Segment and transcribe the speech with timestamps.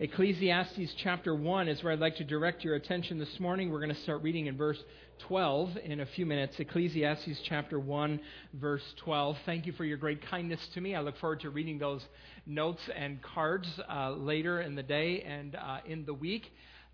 [0.00, 3.70] Ecclesiastes chapter 1 is where I'd like to direct your attention this morning.
[3.70, 4.78] We're going to start reading in verse
[5.26, 6.54] 12 in a few minutes.
[6.58, 8.20] Ecclesiastes chapter 1,
[8.54, 9.36] verse 12.
[9.44, 10.94] Thank you for your great kindness to me.
[10.94, 12.02] I look forward to reading those
[12.46, 16.44] notes and cards uh, later in the day and uh, in the week.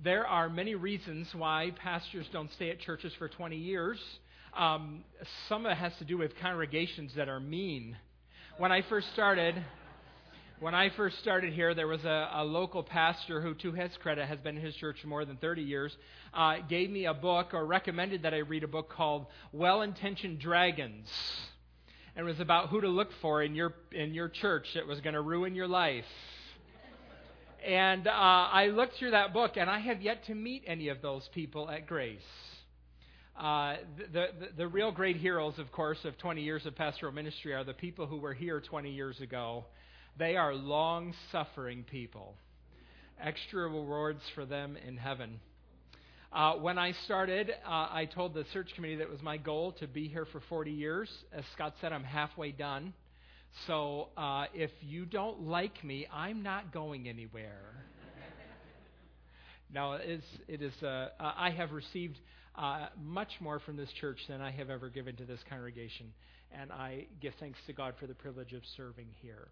[0.03, 3.99] There are many reasons why pastors don't stay at churches for 20 years.
[4.57, 5.05] Um,
[5.49, 7.97] some of it has to do with congregations that are mean.
[8.57, 9.55] When I first started,
[10.61, 14.27] when I first started here, there was a, a, local pastor who, to his credit,
[14.27, 15.97] has been in his church for more than 30 years,
[16.33, 20.39] uh, gave me a book or recommended that I read a book called Well Intentioned
[20.39, 21.09] Dragons.
[22.15, 25.01] And it was about who to look for in your, in your church that was
[25.01, 26.05] going to ruin your life.
[27.67, 31.03] And uh, I looked through that book, and I have yet to meet any of
[31.03, 32.21] those people at Grace.
[33.37, 33.77] Uh,
[34.13, 37.65] the, the, the real great heroes, of course, of 20 years of pastoral ministry are
[37.65, 39.65] the people who were here 20 years ago
[40.19, 42.35] they are long suffering people.
[43.21, 45.41] Extra rewards for them in heaven.
[46.33, 49.73] Uh, when I started, uh, I told the search committee that it was my goal
[49.79, 51.09] to be here for 40 years.
[51.33, 52.93] As Scott said, I'm halfway done.
[53.67, 57.77] So uh, if you don't like me, I'm not going anywhere.
[59.73, 62.19] now, it is, it is uh, I have received
[62.57, 66.13] uh, much more from this church than I have ever given to this congregation.
[66.51, 69.49] And I give thanks to God for the privilege of serving here.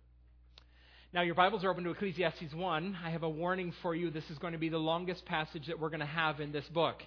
[1.15, 2.97] Now, your Bibles are open to Ecclesiastes 1.
[3.05, 4.09] I have a warning for you.
[4.09, 6.65] This is going to be the longest passage that we're going to have in this
[6.73, 7.03] book,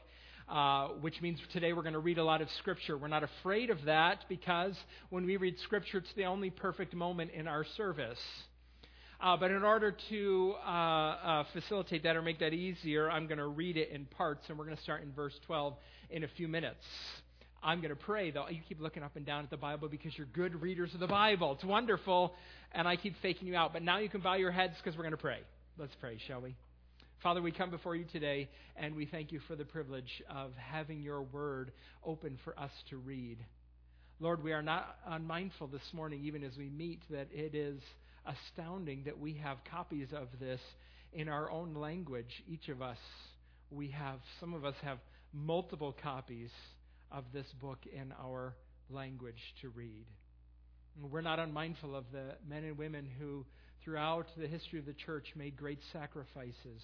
[0.47, 2.99] uh, which means today we're going to read a lot of Scripture.
[2.99, 4.77] We're not afraid of that because
[5.09, 8.19] when we read Scripture, it's the only perfect moment in our service.
[9.19, 13.39] Uh, but in order to uh, uh facilitate that or make that easier, I'm going
[13.39, 15.73] to read it in parts, and we're going to start in verse 12
[16.11, 16.85] in a few minutes.
[17.65, 18.47] I'm going to pray, though.
[18.47, 21.07] You keep looking up and down at the Bible because you're good readers of the
[21.07, 21.53] Bible.
[21.53, 22.35] It's wonderful,
[22.71, 23.73] and I keep faking you out.
[23.73, 25.39] But now you can bow your heads because we're going to pray.
[25.75, 26.55] Let's pray, shall we?
[27.23, 31.01] Father, we come before you today, and we thank you for the privilege of having
[31.01, 31.71] your word
[32.05, 33.39] open for us to read.
[34.19, 37.81] Lord, we are not unmindful this morning, even as we meet, that it is
[38.27, 40.61] astounding that we have copies of this
[41.13, 42.43] in our own language.
[42.47, 42.99] Each of us,
[43.71, 44.99] we have, some of us have
[45.33, 46.51] multiple copies
[47.15, 48.53] of this book in our
[48.89, 50.05] language to read.
[51.01, 53.45] We're not unmindful of the men and women who,
[53.83, 56.81] throughout the history of the church, made great sacrifices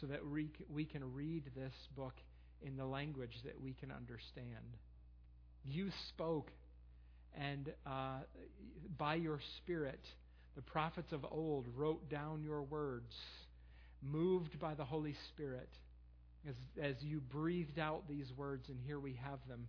[0.00, 2.14] so that we, we can read this book
[2.60, 4.76] in the language that we can understand.
[5.64, 6.50] You spoke,
[7.34, 8.20] and uh,
[8.98, 10.00] by your Spirit,
[10.54, 13.14] the prophets of old wrote down your words,
[14.02, 15.68] moved by the Holy Spirit
[16.48, 19.68] as, as you breathed out these words, and here we have them.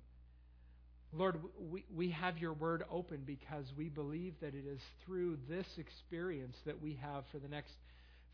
[1.16, 1.40] Lord,
[1.70, 6.56] we, we have your word open because we believe that it is through this experience
[6.66, 7.74] that we have for the next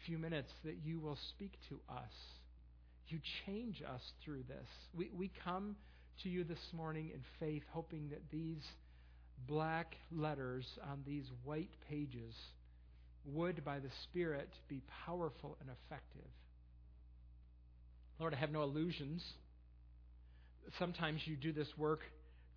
[0.06, 2.14] few minutes that you will speak to us.
[3.08, 4.68] You change us through this.
[4.96, 5.76] We, we come
[6.24, 8.64] to you this morning in faith, hoping that these
[9.48, 12.34] black letters on these white pages
[13.26, 16.30] would, by the Spirit, be powerful and effective.
[18.20, 19.24] Lord, I have no illusions.
[20.78, 22.02] Sometimes you do this work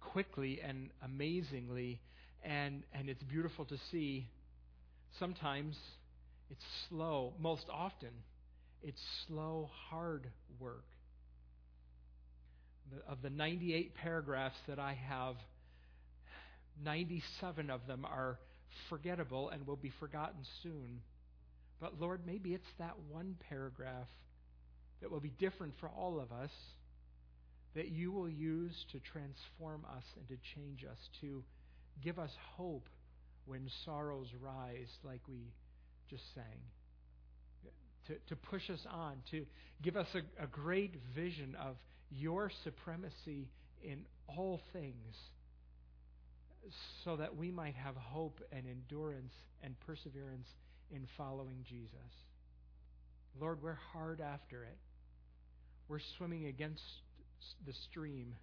[0.00, 2.00] quickly and amazingly,
[2.42, 4.26] and, and it's beautiful to see.
[5.20, 5.76] Sometimes
[6.50, 7.34] it's slow.
[7.38, 8.10] Most often,
[8.82, 10.26] it's slow, hard
[10.58, 10.84] work.
[13.08, 15.36] Of the 98 paragraphs that I have,
[16.84, 18.36] 97 of them are
[18.88, 21.02] forgettable and will be forgotten soon.
[21.80, 24.08] But Lord, maybe it's that one paragraph
[25.02, 26.50] that will be different for all of us
[27.74, 31.42] that you will use to transform us and to change us, to
[32.02, 32.88] give us hope
[33.46, 35.52] when sorrows rise, like we
[36.10, 36.60] just sang,
[38.06, 39.46] to, to push us on, to
[39.80, 41.76] give us a, a great vision of
[42.10, 43.48] your supremacy
[43.82, 45.16] in all things,
[47.04, 49.32] so that we might have hope and endurance
[49.62, 50.46] and perseverance
[50.90, 51.90] in following Jesus.
[53.40, 54.76] Lord, we're hard after it.
[55.92, 56.80] We're swimming against
[57.66, 58.34] the stream.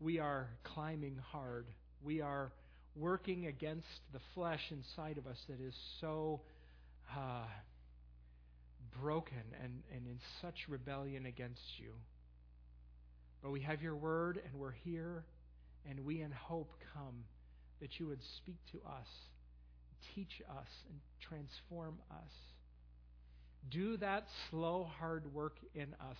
[0.00, 1.66] We are climbing hard.
[2.02, 2.50] We are
[2.96, 6.40] working against the flesh inside of us that is so
[7.16, 7.44] uh,
[9.00, 11.92] broken and, and in such rebellion against you.
[13.40, 15.22] But we have your word, and we're here,
[15.88, 17.22] and we in hope come
[17.80, 19.06] that you would speak to us,
[20.12, 22.32] teach us, and transform us.
[23.70, 26.16] Do that slow, hard work in us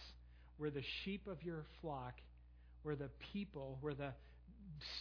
[0.58, 2.14] we're the sheep of your flock.
[2.84, 3.78] We're the people.
[3.80, 4.12] We're the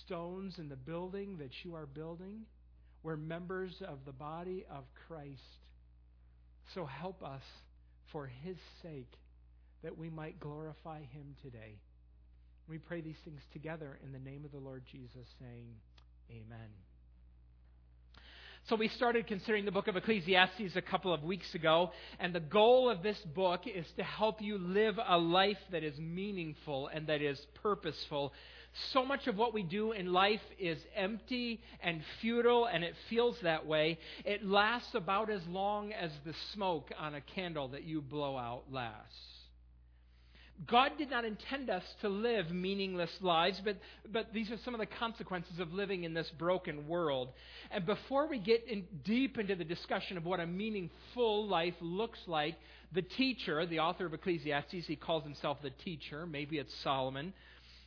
[0.06, 2.42] stones in the building that you are building.
[3.04, 5.42] We're members of the body of Christ.
[6.74, 7.44] So help us
[8.12, 9.12] for his sake
[9.83, 11.80] that we might glorify him today.
[12.68, 15.68] We pray these things together in the name of the Lord Jesus, saying,
[16.30, 16.86] Amen.
[18.69, 22.41] So, we started considering the book of Ecclesiastes a couple of weeks ago, and the
[22.41, 27.07] goal of this book is to help you live a life that is meaningful and
[27.07, 28.33] that is purposeful.
[28.91, 33.37] So much of what we do in life is empty and futile, and it feels
[33.41, 33.99] that way.
[34.25, 38.63] It lasts about as long as the smoke on a candle that you blow out
[38.69, 39.36] lasts.
[40.65, 43.77] God did not intend us to live meaningless lives, but,
[44.12, 47.30] but these are some of the consequences of living in this broken world.
[47.69, 52.19] And before we get in deep into the discussion of what a meaningful life looks
[52.25, 52.56] like,
[52.92, 57.33] the teacher, the author of Ecclesiastes, he calls himself the teacher, maybe it's Solomon,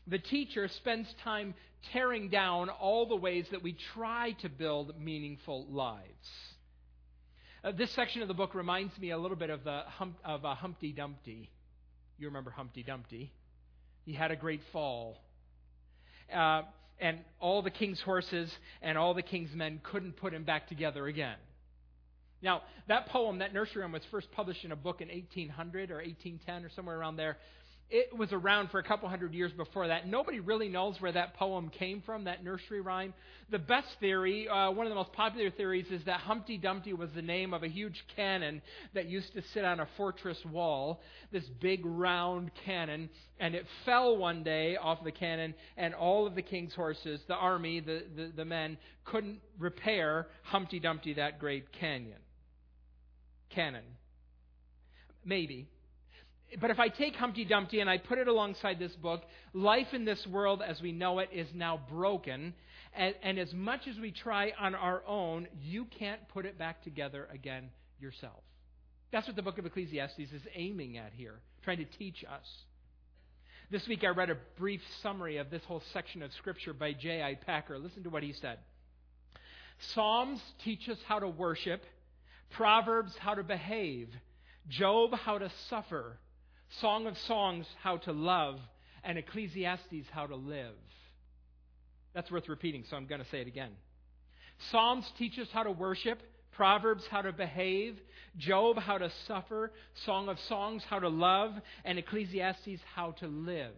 [0.06, 1.54] the teacher spends time
[1.92, 6.28] tearing down all the ways that we try to build meaningful lives.
[7.64, 9.82] Uh, this section of the book reminds me a little bit of, the
[10.24, 11.50] of a Humpty Dumpty.
[12.20, 13.32] You remember Humpty Dumpty.
[14.04, 15.16] He had a great fall.
[16.32, 16.62] Uh,
[17.00, 21.06] and all the king's horses and all the king's men couldn't put him back together
[21.06, 21.38] again.
[22.42, 25.96] Now, that poem, that nursery rhyme, was first published in a book in 1800 or
[25.96, 27.38] 1810 or somewhere around there
[27.90, 30.06] it was around for a couple hundred years before that.
[30.06, 33.12] Nobody really knows where that poem came from, that nursery rhyme.
[33.50, 37.10] The best theory, uh, one of the most popular theories, is that Humpty Dumpty was
[37.14, 38.62] the name of a huge cannon
[38.94, 41.00] that used to sit on a fortress wall,
[41.32, 43.10] this big round cannon,
[43.40, 47.34] and it fell one day off the cannon, and all of the king's horses, the
[47.34, 52.18] army, the, the, the men, couldn't repair Humpty Dumpty, that great canyon.
[53.50, 53.82] Cannon.
[55.24, 55.68] Maybe.
[56.58, 60.04] But if I take Humpty Dumpty and I put it alongside this book, life in
[60.04, 62.54] this world as we know it is now broken.
[62.92, 66.82] And, and, as much as we try on our own, you can't put it back
[66.82, 67.70] together again
[68.00, 68.42] yourself.
[69.12, 72.46] That's what the book of Ecclesiastes is aiming at here, trying to teach us.
[73.70, 77.36] This week I read a brief summary of this whole section of Scripture by J.I.
[77.46, 77.78] Packer.
[77.78, 78.58] Listen to what he said
[79.78, 81.84] Psalms teach us how to worship,
[82.50, 84.08] Proverbs how to behave,
[84.68, 86.18] Job how to suffer.
[86.78, 88.60] Song of Songs, how to love,
[89.02, 90.74] and Ecclesiastes, how to live.
[92.14, 93.70] That's worth repeating, so I'm going to say it again.
[94.70, 96.20] Psalms teach us how to worship,
[96.52, 97.98] Proverbs, how to behave,
[98.36, 99.72] Job, how to suffer,
[100.04, 103.74] Song of Songs, how to love, and Ecclesiastes, how to live.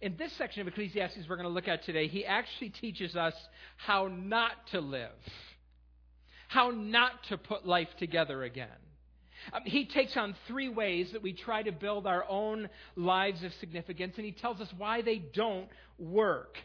[0.00, 3.34] In this section of Ecclesiastes we're going to look at today, he actually teaches us
[3.76, 5.10] how not to live,
[6.48, 8.68] how not to put life together again.
[9.52, 13.52] Um, he takes on three ways that we try to build our own lives of
[13.60, 15.68] significance, and he tells us why they don't
[15.98, 16.56] work.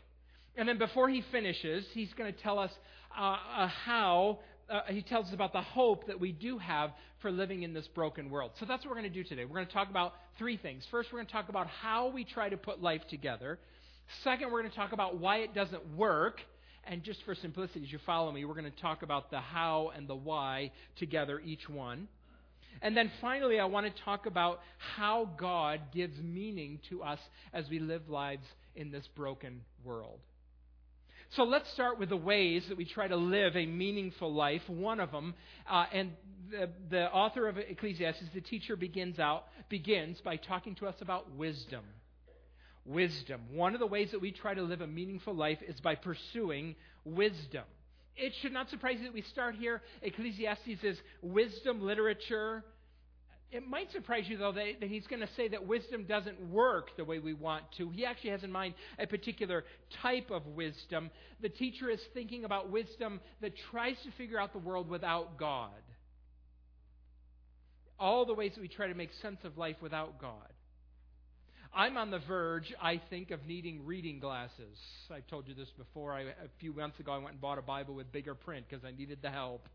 [0.56, 2.72] And then before he finishes, he's going to tell us
[3.18, 4.40] uh, uh, how,
[4.70, 6.92] uh, he tells us about the hope that we do have
[7.22, 8.52] for living in this broken world.
[8.60, 9.46] So that's what we're going to do today.
[9.46, 10.84] We're going to talk about three things.
[10.92, 13.60] First, we're going to talk about how we try to put life together.
[14.24, 16.42] Second, we're going to talk about why it doesn't work.
[16.86, 19.92] And just for simplicity, as you follow me, we're going to talk about the how
[19.96, 22.10] and the why together, each one.
[22.84, 27.20] And then finally, I want to talk about how God gives meaning to us
[27.54, 28.46] as we live lives
[28.76, 30.20] in this broken world.
[31.30, 34.62] So let's start with the ways that we try to live a meaningful life.
[34.68, 35.34] One of them,
[35.68, 36.12] uh, and
[36.52, 41.32] the, the author of Ecclesiastes, the teacher, begins out begins by talking to us about
[41.32, 41.86] wisdom.
[42.86, 43.42] Wisdom.
[43.54, 46.76] One of the ways that we try to live a meaningful life is by pursuing
[47.06, 47.64] wisdom.
[48.16, 49.82] It should not surprise you that we start here.
[50.02, 52.64] Ecclesiastes is wisdom literature
[53.54, 56.90] it might surprise you, though, that, that he's going to say that wisdom doesn't work
[56.98, 57.90] the way we want to.
[57.92, 59.64] He actually has in mind a particular
[60.02, 61.12] type of wisdom.
[61.42, 65.70] The teacher is thinking about wisdom that tries to figure out the world without God.
[68.00, 70.50] All the ways that we try to make sense of life without God.
[71.76, 74.78] I'm on the verge, I think, of needing reading glasses.
[75.12, 76.12] I've told you this before.
[76.14, 78.84] I, a few months ago, I went and bought a Bible with bigger print because
[78.84, 79.68] I needed the help.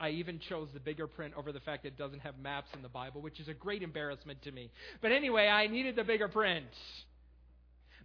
[0.00, 2.82] I even chose the bigger print over the fact that it doesn't have maps in
[2.82, 4.70] the Bible, which is a great embarrassment to me.
[5.00, 6.66] But anyway, I needed the bigger print.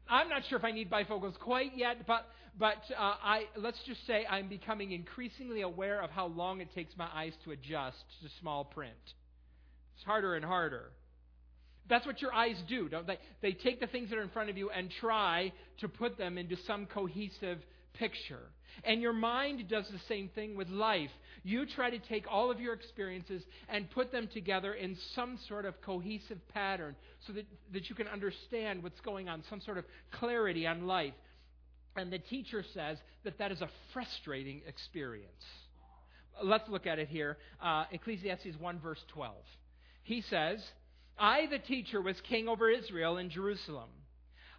[0.10, 2.26] I'm not sure if I need bifocals quite yet, but
[2.60, 6.96] but uh, I let's just say I'm becoming increasingly aware of how long it takes
[6.98, 8.94] my eyes to adjust to small print.
[9.96, 10.92] It's harder and harder.
[11.90, 13.20] That's what your eyes do, don't they?
[13.42, 16.38] They take the things that are in front of you and try to put them
[16.38, 17.60] into some cohesive
[17.94, 18.50] picture.
[18.84, 21.12] And your mind does the same thing with life.
[21.44, 25.66] You try to take all of your experiences and put them together in some sort
[25.66, 26.96] of cohesive pattern
[27.28, 31.14] so that, that you can understand what's going on, some sort of clarity on life.
[31.96, 35.46] And the teacher says that that is a frustrating experience.
[36.44, 37.38] let's look at it here.
[37.62, 39.36] Uh, Ecclesiastes 1, verse 12.
[40.04, 40.60] He says,
[41.18, 43.90] I, the teacher, was king over Israel in Jerusalem.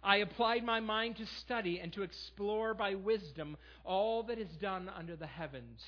[0.05, 4.87] I applied my mind to study and to explore by wisdom all that is done
[4.95, 5.81] under the heavens.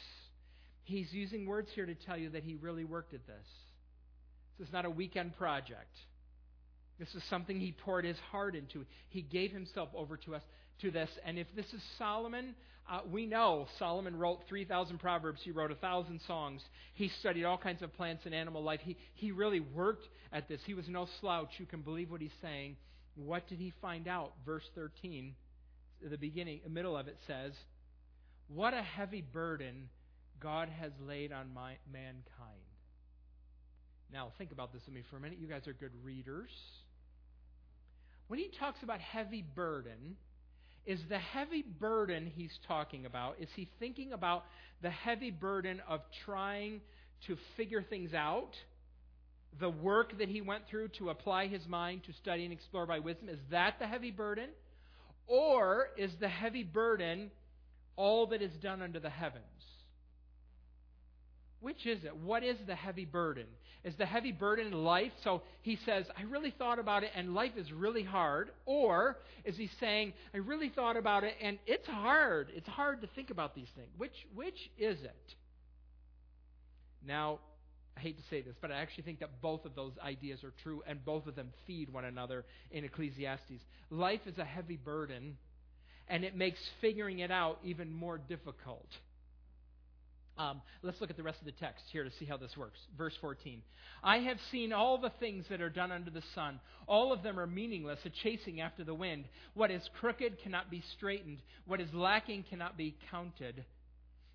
[0.85, 3.45] He's using words here to tell you that he really worked at this.
[4.57, 5.95] This is not a weekend project.
[6.97, 8.85] This is something he poured his heart into.
[9.09, 10.41] He gave himself over to us
[10.81, 11.09] to this.
[11.23, 12.55] And if this is Solomon,
[12.89, 15.41] uh, we know Solomon wrote 3,000 proverbs.
[15.43, 16.63] He wrote 1,000 songs.
[16.95, 18.79] He studied all kinds of plants and animal life.
[18.83, 20.59] He, he really worked at this.
[20.65, 21.49] He was no slouch.
[21.59, 22.77] You can believe what he's saying.
[23.17, 24.33] What did he find out?
[24.45, 25.33] Verse 13,
[26.07, 27.53] the beginning, the middle of it says,
[28.47, 29.89] What a heavy burden
[30.39, 32.23] God has laid on my, mankind.
[34.13, 35.39] Now, think about this with me for a minute.
[35.39, 36.51] You guys are good readers.
[38.27, 40.15] When he talks about heavy burden,
[40.85, 44.45] is the heavy burden he's talking about, is he thinking about
[44.81, 46.81] the heavy burden of trying
[47.25, 48.51] to figure things out?
[49.59, 52.99] The work that he went through to apply his mind to study and explore by
[52.99, 54.49] wisdom, is that the heavy burden?
[55.27, 57.31] Or is the heavy burden
[57.95, 59.43] all that is done under the heavens?
[61.59, 62.15] Which is it?
[62.15, 63.45] What is the heavy burden?
[63.83, 65.11] Is the heavy burden life?
[65.23, 68.49] So he says, I really thought about it and life is really hard.
[68.65, 72.49] Or is he saying, I really thought about it and it's hard.
[72.53, 73.89] It's hard to think about these things.
[73.97, 75.35] Which, which is it?
[77.05, 77.39] Now,
[77.97, 80.53] I hate to say this, but I actually think that both of those ideas are
[80.61, 83.63] true and both of them feed one another in Ecclesiastes.
[83.89, 85.37] Life is a heavy burden
[86.07, 88.87] and it makes figuring it out even more difficult.
[90.37, 92.77] Um, let's look at the rest of the text here to see how this works.
[92.95, 93.63] Verse 14.
[94.03, 96.59] I have seen all the things that are done under the sun.
[96.87, 99.25] All of them are meaningless, a chasing after the wind.
[99.55, 103.65] What is crooked cannot be straightened, what is lacking cannot be counted.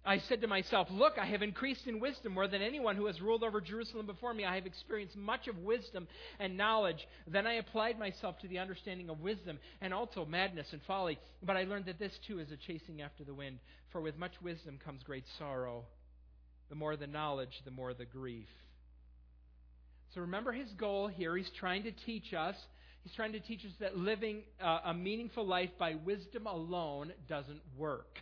[0.04, 3.21] I said to myself, Look, I have increased in wisdom more than anyone who has
[3.21, 4.44] ruled over Jerusalem before me.
[4.44, 6.09] I have experienced much of wisdom
[6.40, 7.06] and knowledge.
[7.28, 11.18] Then I applied myself to the understanding of wisdom and also madness and folly.
[11.42, 13.61] But I learned that this too is a chasing after the wind.
[13.92, 15.85] For with much wisdom comes great sorrow.
[16.68, 18.49] The more the knowledge, the more the grief.
[20.14, 21.37] So remember his goal here.
[21.37, 22.56] He's trying to teach us.
[23.04, 27.61] He's trying to teach us that living uh, a meaningful life by wisdom alone doesn't
[27.76, 28.18] work.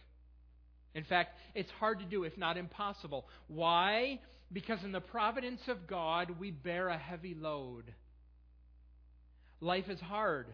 [0.95, 3.27] In fact, it's hard to do, if not impossible.
[3.49, 4.21] Why?
[4.53, 7.85] Because in the providence of God, we bear a heavy load.
[9.61, 10.47] Life is hard.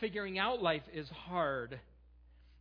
[0.00, 1.80] Figuring out life is hard.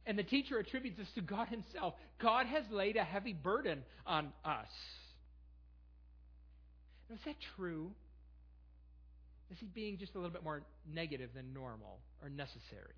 [0.06, 1.96] And the teacher attributes this to God Himself.
[2.22, 4.68] God has laid a heavy burden on us.
[7.10, 7.92] Now, is that true?
[9.52, 12.96] Is he being just a little bit more negative than normal or necessary?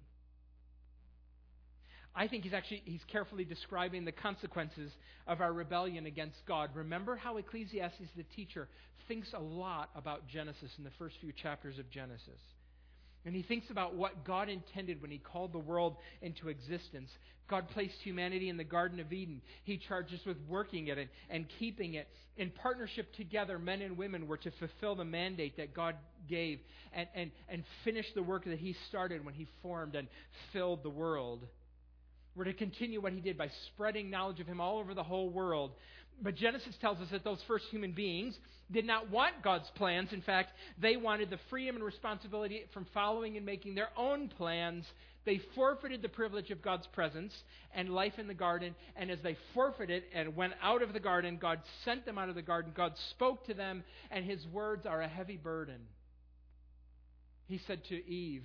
[2.17, 4.91] I think he's actually he's carefully describing the consequences
[5.27, 6.71] of our rebellion against God.
[6.73, 8.67] Remember how Ecclesiastes, the teacher,
[9.07, 12.41] thinks a lot about Genesis in the first few chapters of Genesis.
[13.23, 17.11] And he thinks about what God intended when he called the world into existence.
[17.47, 19.41] God placed humanity in the Garden of Eden.
[19.63, 22.07] He charged us with working it and, and keeping it.
[22.37, 25.95] In partnership together, men and women were to fulfill the mandate that God
[26.27, 26.59] gave
[26.93, 30.07] and, and, and finish the work that he started when he formed and
[30.51, 31.45] filled the world.
[32.37, 35.29] We're to continue what he did by spreading knowledge of him all over the whole
[35.29, 35.71] world.
[36.21, 38.37] But Genesis tells us that those first human beings
[38.71, 40.13] did not want God's plans.
[40.13, 44.85] In fact, they wanted the freedom and responsibility from following and making their own plans.
[45.25, 47.33] They forfeited the privilege of God's presence
[47.73, 48.75] and life in the garden.
[48.95, 52.35] And as they forfeited and went out of the garden, God sent them out of
[52.35, 52.71] the garden.
[52.75, 55.81] God spoke to them, and his words are a heavy burden.
[57.47, 58.43] He said to Eve,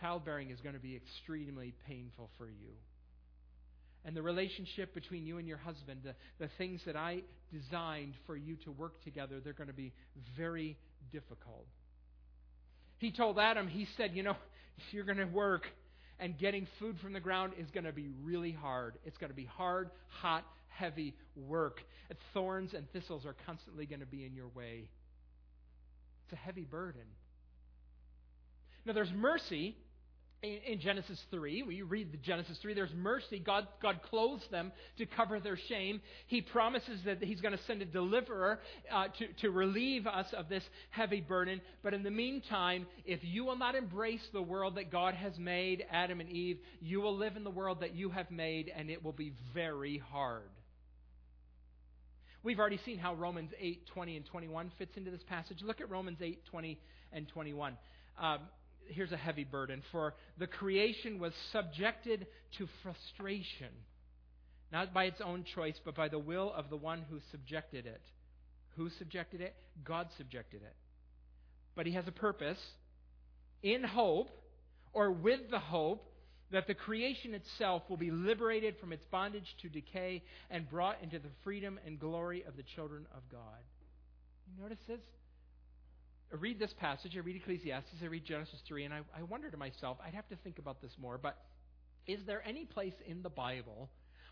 [0.00, 2.72] childbearing is going to be extremely painful for you.
[4.04, 8.36] And the relationship between you and your husband, the, the things that I designed for
[8.36, 9.92] you to work together, they're going to be
[10.36, 10.76] very
[11.12, 11.66] difficult.
[12.98, 14.36] He told Adam, he said, You know,
[14.92, 15.66] you're going to work
[16.20, 18.94] and getting food from the ground is going to be really hard.
[19.04, 21.80] It's going to be hard, hot, heavy work.
[22.34, 24.88] Thorns and thistles are constantly going to be in your way.
[26.24, 27.02] It's a heavy burden.
[28.84, 29.76] Now, there's mercy
[30.42, 33.40] in, in Genesis 3, We read the Genesis 3, there's mercy.
[33.40, 36.00] God, God clothes them to cover their shame.
[36.28, 38.60] He promises that He's going to send a deliverer
[38.92, 41.60] uh, to, to relieve us of this heavy burden.
[41.82, 45.84] But in the meantime, if you will not embrace the world that God has made,
[45.90, 49.02] Adam and Eve, you will live in the world that you have made, and it
[49.04, 50.50] will be very hard.
[52.44, 55.58] We've already seen how Romans 8, 20, and 21 fits into this passage.
[55.62, 56.78] Look at Romans 8, 20,
[57.12, 57.76] and 21.
[58.20, 58.38] Um,
[58.88, 59.82] here's a heavy burden.
[59.92, 62.26] For the creation was subjected
[62.58, 63.68] to frustration.
[64.72, 68.02] not by its own choice, but by the will of the one who subjected it.
[68.76, 69.54] Who subjected it?
[69.84, 70.74] God subjected it.
[71.74, 72.58] But he has a purpose
[73.62, 74.30] in hope,
[74.92, 76.04] or with the hope,
[76.50, 81.18] that the creation itself will be liberated from its bondage to decay and brought into
[81.18, 83.60] the freedom and glory of the children of God.
[84.46, 85.00] You notice this?
[86.30, 89.56] Read this passage, I read Ecclesiastes, I read Genesis 3, and I, I wonder to
[89.56, 91.38] myself, I'd have to think about this more, but
[92.06, 93.88] is there any place in the Bible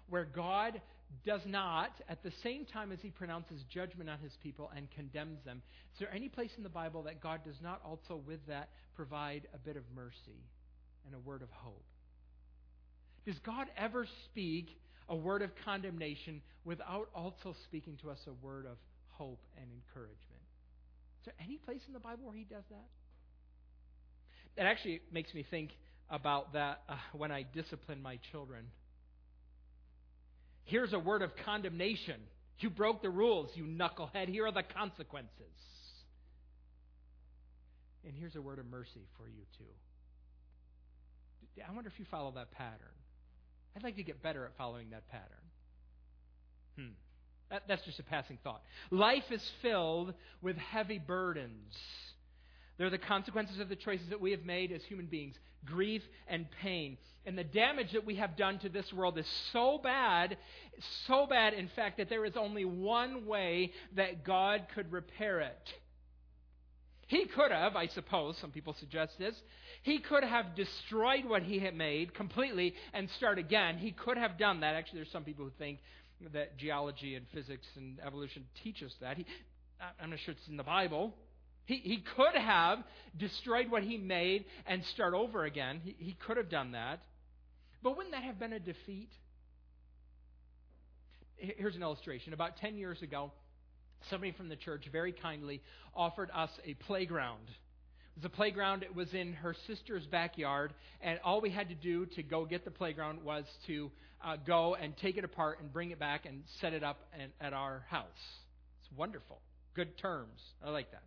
[0.08, 0.80] where God
[1.24, 5.42] does not, at the same time as he pronounces judgment on his people and condemns
[5.44, 5.62] them,
[5.94, 9.48] is there any place in the Bible that God does not also, with that, provide
[9.54, 10.44] a bit of mercy
[11.06, 11.84] and a word of hope?
[13.24, 18.66] Does God ever speak a word of condemnation without also speaking to us a word
[18.66, 18.76] of
[19.08, 20.45] hope and encouragement?
[21.26, 22.87] Is there any place in the Bible where he does that?
[24.56, 25.71] That actually makes me think
[26.09, 28.66] about that uh, when I discipline my children.
[30.64, 32.21] Here's a word of condemnation.
[32.61, 34.28] You broke the rules, you knucklehead.
[34.28, 35.33] Here are the consequences.
[38.04, 39.64] And here's a word of mercy for you, too.
[41.68, 42.95] I wonder if you follow that pattern.
[43.75, 45.26] I'd like to get better at following that pattern.
[46.78, 46.92] Hmm.
[47.50, 48.62] That, that's just a passing thought.
[48.90, 51.74] Life is filled with heavy burdens.
[52.78, 56.46] They're the consequences of the choices that we have made as human beings grief and
[56.62, 56.96] pain.
[57.24, 60.36] And the damage that we have done to this world is so bad,
[61.06, 65.74] so bad, in fact, that there is only one way that God could repair it.
[67.08, 69.34] He could have, I suppose, some people suggest this,
[69.82, 73.78] he could have destroyed what he had made completely and start again.
[73.78, 74.74] He could have done that.
[74.74, 75.78] Actually, there's some people who think
[76.32, 79.16] that geology and physics and evolution teach us that.
[79.16, 79.26] He,
[80.00, 81.14] I'm not sure it's in the Bible.
[81.66, 82.78] He, he could have
[83.16, 85.80] destroyed what he made and start over again.
[85.85, 87.00] He, he could have done that.
[87.82, 89.11] But wouldn't that have been a defeat?
[91.37, 92.32] Here's an illustration.
[92.32, 93.32] About 10 years ago,
[94.11, 95.61] somebody from the church very kindly
[95.94, 97.49] offered us a playground.
[98.25, 98.82] A playground.
[98.82, 102.64] It was in her sister's backyard, and all we had to do to go get
[102.64, 103.90] the playground was to
[104.25, 107.28] uh, go and take it apart and bring it back and set it up in,
[107.40, 108.06] at our house.
[108.80, 109.40] It's wonderful.
[109.75, 110.40] Good terms.
[110.64, 111.02] I like that.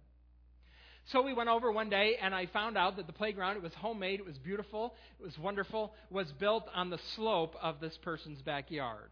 [1.11, 3.73] So we went over one day, and I found out that the playground, it was
[3.73, 8.41] homemade, it was beautiful, it was wonderful, was built on the slope of this person's
[8.43, 9.09] backyard.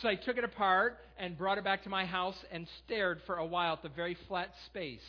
[0.00, 3.36] So I took it apart and brought it back to my house and stared for
[3.36, 5.00] a while at the very flat space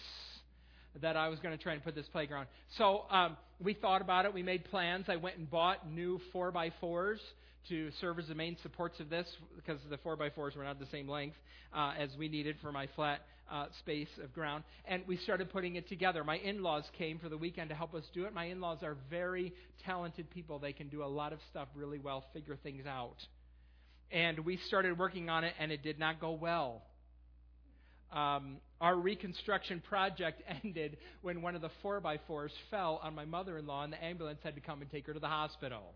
[1.01, 2.47] that I was going to try and put this playground.
[2.77, 4.33] So um, we thought about it.
[4.33, 5.05] We made plans.
[5.07, 7.19] I went and bought new 4 by 4s
[7.69, 10.79] to serve as the main supports of this because the 4 by 4s were not
[10.79, 11.35] the same length
[11.73, 14.63] uh, as we needed for my flat uh, space of ground.
[14.85, 16.23] And we started putting it together.
[16.23, 18.33] My in laws came for the weekend to help us do it.
[18.33, 19.53] My in laws are very
[19.85, 20.59] talented people.
[20.59, 23.17] They can do a lot of stuff really well, figure things out.
[24.11, 26.81] And we started working on it, and it did not go well.
[28.11, 33.25] Um, our reconstruction project ended when one of the 4 by 4s fell on my
[33.25, 35.93] mother in law, and the ambulance had to come and take her to the hospital.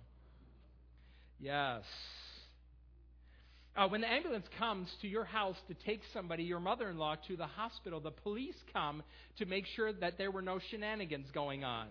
[1.40, 1.84] Yes.
[3.76, 7.16] Uh, when the ambulance comes to your house to take somebody, your mother in law,
[7.28, 9.04] to the hospital, the police come
[9.38, 11.88] to make sure that there were no shenanigans going on.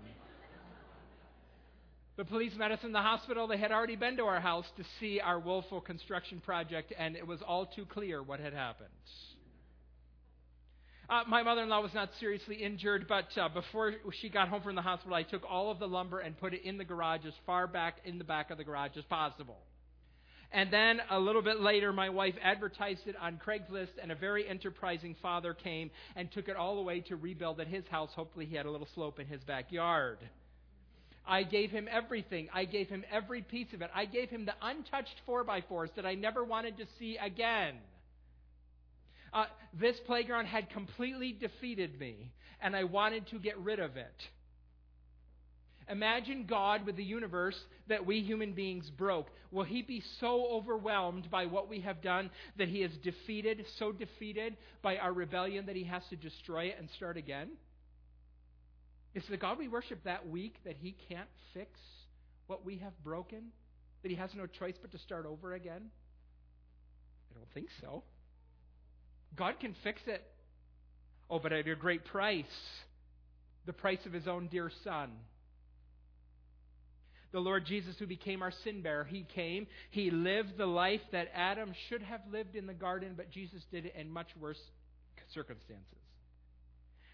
[2.16, 3.46] the police met us in the hospital.
[3.46, 7.26] They had already been to our house to see our woeful construction project, and it
[7.26, 8.88] was all too clear what had happened.
[11.08, 14.62] Uh, my mother in law was not seriously injured, but uh, before she got home
[14.62, 17.26] from the hospital, I took all of the lumber and put it in the garage
[17.26, 19.58] as far back in the back of the garage as possible.
[20.50, 24.48] And then a little bit later, my wife advertised it on Craigslist, and a very
[24.48, 28.10] enterprising father came and took it all away to rebuild at his house.
[28.14, 30.18] Hopefully, he had a little slope in his backyard.
[31.26, 32.48] I gave him everything.
[32.52, 33.90] I gave him every piece of it.
[33.94, 37.74] I gave him the untouched 4x4s that I never wanted to see again.
[39.34, 39.46] Uh,
[39.78, 44.14] this playground had completely defeated me, and I wanted to get rid of it.
[45.90, 49.28] Imagine God with the universe that we human beings broke.
[49.50, 53.92] Will he be so overwhelmed by what we have done that he is defeated, so
[53.92, 57.50] defeated by our rebellion that he has to destroy it and start again?
[59.14, 61.78] Is the God we worship that weak that he can't fix
[62.46, 63.50] what we have broken?
[64.02, 65.90] That he has no choice but to start over again?
[67.30, 68.04] I don't think so.
[69.36, 70.22] God can fix it.
[71.30, 72.44] Oh, but at a great price
[73.66, 75.10] the price of his own dear son
[77.34, 79.02] the Lord Jesus who became our sin bearer.
[79.02, 83.32] He came, he lived the life that Adam should have lived in the garden, but
[83.32, 84.60] Jesus did it in much worse
[85.34, 85.98] circumstances.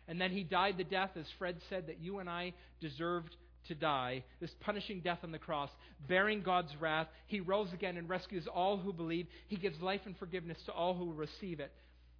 [0.06, 2.52] And then he died the death, as Fred said, that you and I
[2.83, 3.35] deserved
[3.68, 5.70] to die, this punishing death on the cross,
[6.06, 7.06] bearing God's wrath.
[7.26, 9.26] He rose again and rescues all who believe.
[9.48, 11.72] He gives life and forgiveness to all who receive it.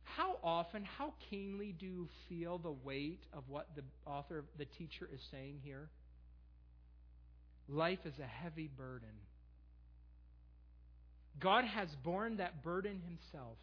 [0.03, 5.09] How often, how keenly do you feel the weight of what the author, the teacher
[5.13, 5.89] is saying here?
[7.69, 9.09] Life is a heavy burden.
[11.39, 13.57] God has borne that burden himself.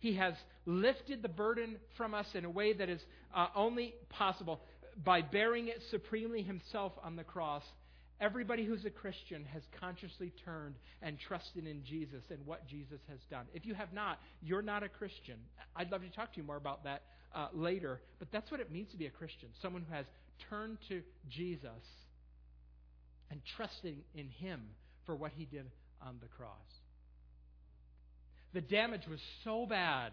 [0.00, 0.34] He has
[0.66, 3.00] lifted the burden from us in a way that is
[3.34, 4.60] uh, only possible
[5.04, 7.62] by bearing it supremely himself on the cross.
[8.20, 13.18] Everybody who's a Christian has consciously turned and trusted in Jesus and what Jesus has
[13.30, 13.46] done.
[13.52, 15.36] If you have not, you're not a Christian.
[15.74, 17.02] I'd love to talk to you more about that
[17.34, 20.06] uh, later, but that's what it means to be a Christian someone who has
[20.50, 21.70] turned to Jesus
[23.30, 24.60] and trusting in Him
[25.06, 25.66] for what He did
[26.00, 26.50] on the cross.
[28.52, 30.12] The damage was so bad.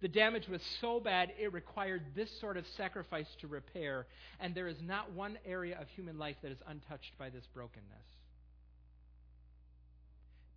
[0.00, 4.06] The damage was so bad, it required this sort of sacrifice to repair.
[4.38, 7.84] And there is not one area of human life that is untouched by this brokenness.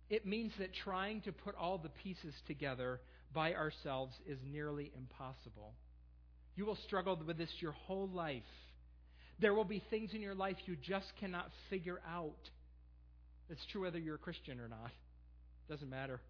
[0.08, 3.00] It means that trying to put all the pieces together
[3.32, 5.72] by ourselves is nearly impossible.
[6.54, 8.42] You will struggle with this your whole life.
[9.40, 12.50] There will be things in your life you just cannot figure out.
[13.48, 14.90] It's true whether you're a Christian or not.
[15.68, 16.20] Doesn't matter.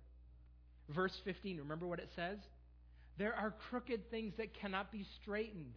[0.88, 2.38] Verse 15, remember what it says?
[3.18, 5.74] There are crooked things that cannot be straightened.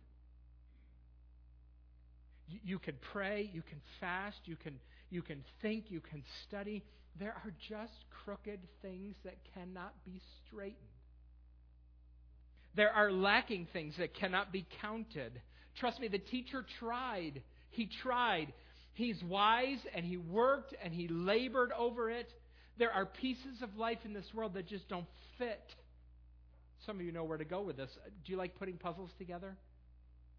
[2.63, 6.83] You, can pray, you can fast, you can, you can think, you can study.
[7.19, 7.93] There are just
[8.23, 10.75] crooked things that cannot be straightened.
[12.75, 15.41] There are lacking things that cannot be counted.
[15.79, 17.41] Trust me, the teacher tried.
[17.69, 18.53] He tried.
[18.93, 22.31] He's wise and he worked and he labored over it.
[22.77, 25.63] There are pieces of life in this world that just don't fit.
[26.85, 27.89] Some of you know where to go with this.
[28.25, 29.55] Do you like putting puzzles together?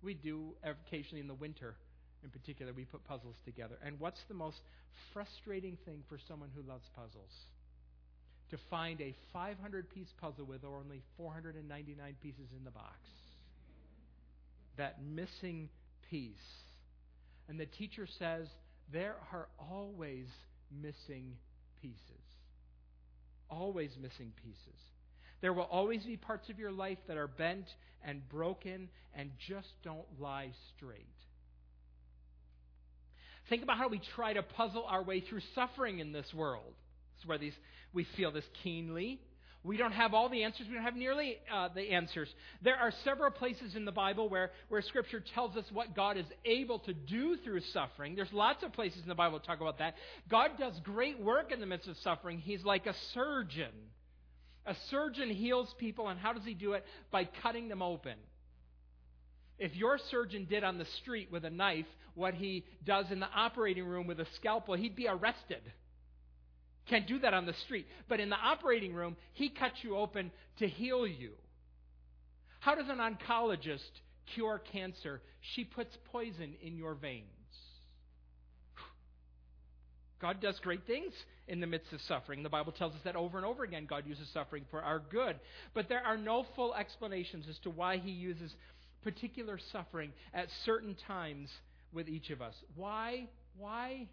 [0.02, 1.74] We do occasionally in the winter,
[2.22, 3.76] in particular, we put puzzles together.
[3.84, 4.60] And what's the most
[5.12, 7.32] frustrating thing for someone who loves puzzles?
[8.50, 12.98] To find a 500 piece puzzle with only 499 pieces in the box.
[14.76, 15.68] That missing
[16.10, 16.36] piece.
[17.48, 18.46] And the teacher says
[18.92, 20.26] there are always
[20.70, 21.32] missing
[21.80, 22.00] pieces.
[23.50, 24.80] Always missing pieces.
[25.40, 27.66] There will always be parts of your life that are bent
[28.04, 31.06] and broken and just don't lie straight.
[33.48, 36.74] Think about how we try to puzzle our way through suffering in this world.
[37.18, 37.54] Is where these,
[37.92, 39.20] we feel this keenly.
[39.62, 40.68] We don't have all the answers.
[40.68, 42.28] We don't have nearly uh, the answers.
[42.62, 46.26] There are several places in the Bible where, where Scripture tells us what God is
[46.44, 48.14] able to do through suffering.
[48.14, 49.94] There's lots of places in the Bible that talk about that.
[50.28, 52.38] God does great work in the midst of suffering.
[52.38, 53.72] He's like a surgeon
[54.66, 56.84] a surgeon heals people, and how does he do it?
[57.10, 58.16] By cutting them open.
[59.58, 63.28] If your surgeon did on the street with a knife what he does in the
[63.34, 65.62] operating room with a scalpel, he'd be arrested.
[66.88, 67.86] Can't do that on the street.
[68.08, 71.32] But in the operating room, he cuts you open to heal you.
[72.60, 73.90] How does an oncologist
[74.34, 75.20] cure cancer?
[75.54, 77.35] She puts poison in your veins.
[80.20, 81.12] God does great things
[81.46, 82.42] in the midst of suffering.
[82.42, 85.38] The Bible tells us that over and over again, God uses suffering for our good.
[85.74, 88.54] But there are no full explanations as to why He uses
[89.02, 91.50] particular suffering at certain times
[91.92, 92.54] with each of us.
[92.74, 93.28] Why?
[93.58, 94.08] Why?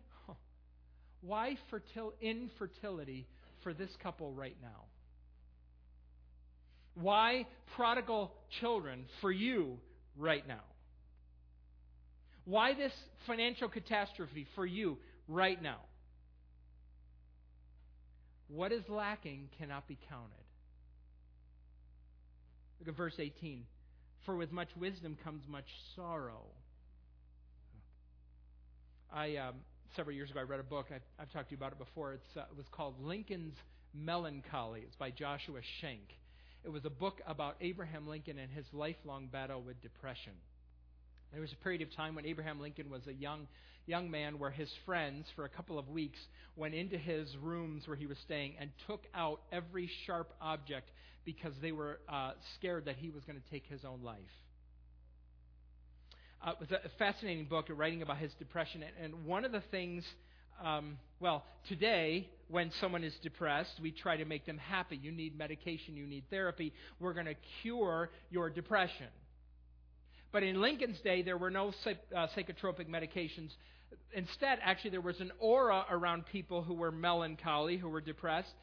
[1.21, 3.25] Why fertil- infertility
[3.63, 4.83] for this couple right now?
[6.95, 9.79] Why prodigal children for you
[10.17, 10.61] right now?
[12.45, 12.91] Why this
[13.25, 15.77] financial catastrophe for you right now?
[18.53, 20.29] What is lacking cannot be counted.
[22.79, 23.63] Look at verse 18.
[24.25, 26.43] For with much wisdom comes much sorrow.
[29.11, 29.55] I um,
[29.95, 30.87] several years ago I read a book.
[30.93, 32.19] I've, I've talked to you about it before.
[32.37, 33.55] Uh, it was called Lincoln's
[33.91, 34.81] Melancholy.
[34.81, 36.13] It's by Joshua Shenk.
[36.63, 40.33] It was a book about Abraham Lincoln and his lifelong battle with depression.
[41.33, 43.47] There was a period of time when Abraham Lincoln was a young
[43.85, 46.19] young man where his friends, for a couple of weeks,
[46.55, 50.89] went into his rooms where he was staying and took out every sharp object
[51.25, 54.19] because they were uh, scared that he was going to take his own life.
[56.45, 58.83] Uh, it was a fascinating book writing about his depression.
[58.83, 60.05] And, and one of the things,
[60.63, 64.97] um, well, today, when someone is depressed, we try to make them happy.
[64.97, 66.73] You need medication, you need therapy.
[66.99, 69.07] We're going to cure your depression.
[70.33, 73.51] But in Lincoln's day, there were no uh, psychotropic medications
[74.13, 78.53] instead, actually, there was an aura around people who were melancholy, who were depressed,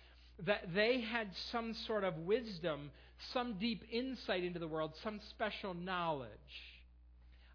[0.47, 2.91] that they had some sort of wisdom,
[3.33, 6.31] some deep insight into the world, some special knowledge.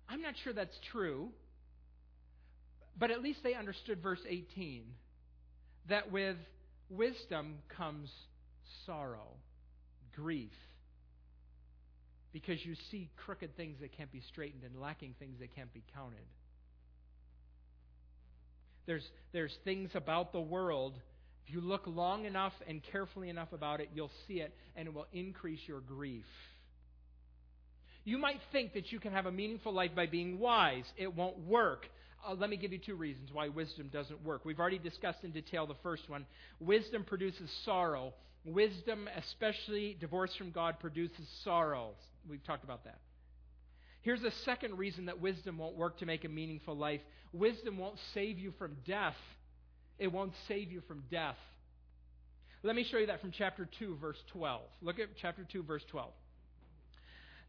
[0.07, 1.29] I'm not sure that's true.
[2.97, 4.83] but at least they understood verse 18
[5.89, 6.37] that with
[6.89, 8.09] wisdom comes
[8.85, 9.27] sorrow,
[10.15, 10.53] grief,
[12.35, 15.81] because you see crooked things that can't be straightened and lacking things that can't be
[15.93, 16.25] counted.
[18.85, 20.99] There's, there's things about the world.
[21.47, 24.93] If you look long enough and carefully enough about it, you'll see it, and it
[24.93, 26.25] will increase your grief.
[28.03, 30.83] You might think that you can have a meaningful life by being wise.
[30.97, 31.85] It won't work.
[32.27, 34.43] Uh, let me give you two reasons why wisdom doesn't work.
[34.43, 36.25] We've already discussed in detail the first one.
[36.59, 38.13] Wisdom produces sorrow.
[38.45, 41.91] Wisdom, especially divorce from God, produces sorrow.
[42.29, 42.99] We've talked about that.
[44.01, 47.01] Here's a second reason that wisdom won't work to make a meaningful life
[47.33, 49.15] wisdom won't save you from death.
[49.99, 51.37] It won't save you from death.
[52.63, 54.61] Let me show you that from chapter 2, verse 12.
[54.81, 56.11] Look at chapter 2, verse 12.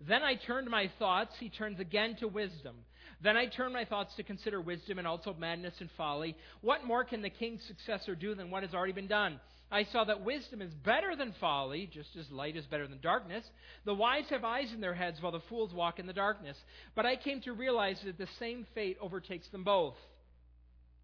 [0.07, 2.77] Then I turned my thoughts, he turns again to wisdom.
[3.23, 6.37] Then I turned my thoughts to consider wisdom and also madness and folly.
[6.61, 9.41] What more can the king's successor do than what has already been done?
[9.71, 13.45] I saw that wisdom is better than folly, just as light is better than darkness.
[13.85, 16.57] The wise have eyes in their heads, while the fools walk in the darkness.
[16.95, 19.97] But I came to realize that the same fate overtakes them both.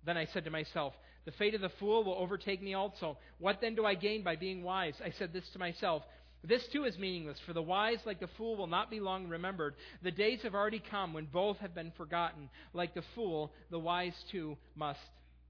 [0.05, 0.94] Then I said to myself,
[1.25, 3.18] The fate of the fool will overtake me also.
[3.38, 4.94] What then do I gain by being wise?
[5.05, 6.05] I said this to myself.
[6.44, 9.75] This too is meaningless, for the wise, like the fool, will not be long remembered.
[10.03, 12.48] The days have already come when both have been forgotten.
[12.75, 15.01] Like the fool, the wise too must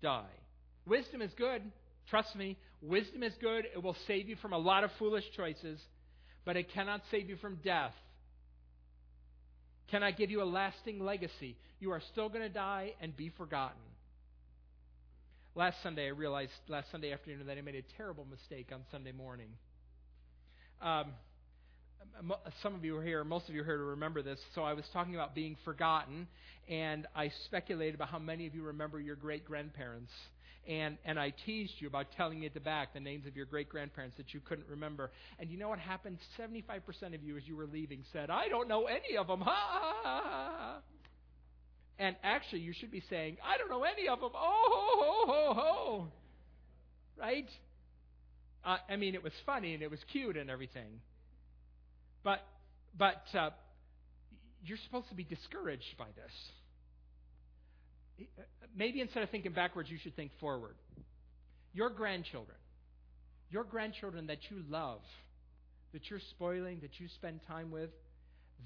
[0.02, 0.28] die.
[0.86, 1.62] Wisdom is good.
[2.10, 3.66] Trust me, wisdom is good.
[3.74, 5.80] It will save you from a lot of foolish choices,
[6.44, 7.94] but it cannot save you from death.
[9.90, 11.56] Cannot give you a lasting legacy.
[11.80, 13.80] You are still going to die and be forgotten.
[15.54, 19.12] Last Sunday, I realized, last Sunday afternoon, that I made a terrible mistake on Sunday
[19.12, 19.48] morning.
[20.80, 21.12] Um,
[22.62, 24.38] some of you are here, most of you are here to remember this.
[24.54, 26.26] So I was talking about being forgotten,
[26.68, 30.10] and I speculated about how many of you remember your great grandparents.
[30.68, 33.46] And, and I teased you about telling you at the back the names of your
[33.46, 35.10] great grandparents that you couldn't remember.
[35.40, 36.18] And you know what happened?
[36.38, 39.40] 75% of you, as you were leaving, said, I don't know any of them.
[39.40, 40.78] Ha, ha, ha,
[41.98, 44.30] And actually, you should be saying, I don't know any of them.
[44.34, 46.08] Oh, ho, ho, ho, ho.
[47.18, 47.48] Right?
[48.64, 51.00] Uh, I mean, it was funny and it was cute and everything.
[52.22, 52.40] But,
[52.96, 53.50] but uh,
[54.64, 56.32] you're supposed to be discouraged by this.
[58.76, 60.74] Maybe instead of thinking backwards, you should think forward.
[61.74, 62.56] Your grandchildren,
[63.50, 65.00] your grandchildren that you love,
[65.92, 67.90] that you're spoiling, that you spend time with,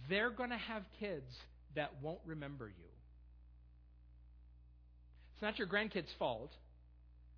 [0.09, 1.31] they're going to have kids
[1.75, 2.85] that won't remember you.
[5.35, 6.53] It's not your grandkids' fault.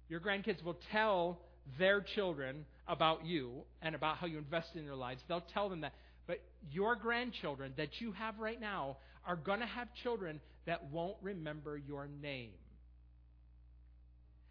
[0.09, 1.41] Your grandkids will tell
[1.79, 5.21] their children about you and about how you invest in their lives.
[5.29, 5.93] They'll tell them that.
[6.27, 11.17] But your grandchildren that you have right now are going to have children that won't
[11.23, 12.53] remember your name.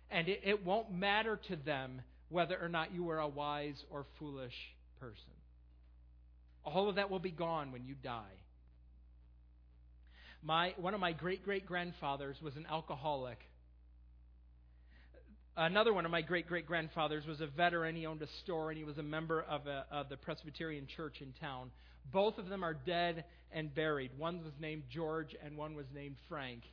[0.09, 4.05] And it, it won't matter to them whether or not you were a wise or
[4.17, 4.55] foolish
[4.99, 5.21] person.
[6.65, 8.41] All of that will be gone when you die.
[10.41, 13.37] My, one of my great great grandfathers was an alcoholic
[15.59, 17.95] Another one of my great great grandfathers was a veteran.
[17.95, 21.15] He owned a store and he was a member of, a, of, the Presbyterian church
[21.19, 21.71] in town.
[22.13, 24.11] Both of them are dead and buried.
[24.17, 26.63] One was named George and one was named Frank.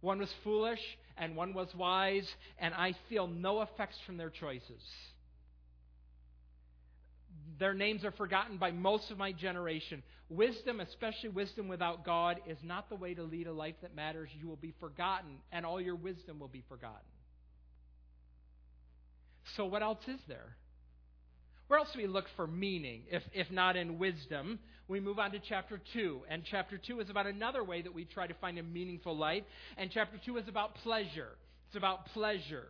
[0.00, 0.80] One was foolish
[1.16, 4.82] and one was wise, and I feel no effects from their choices.
[7.58, 10.02] Their names are forgotten by most of my generation.
[10.28, 14.28] Wisdom, especially wisdom without God, is not the way to lead a life that matters.
[14.38, 16.98] You will be forgotten, and all your wisdom will be forgotten.
[19.56, 20.56] So, what else is there?
[21.68, 24.58] Where else do we look for meaning, if, if not in wisdom?
[24.86, 26.22] We move on to chapter 2.
[26.28, 29.44] And chapter 2 is about another way that we try to find a meaningful life.
[29.78, 31.30] And chapter 2 is about pleasure.
[31.68, 32.66] It's about pleasure.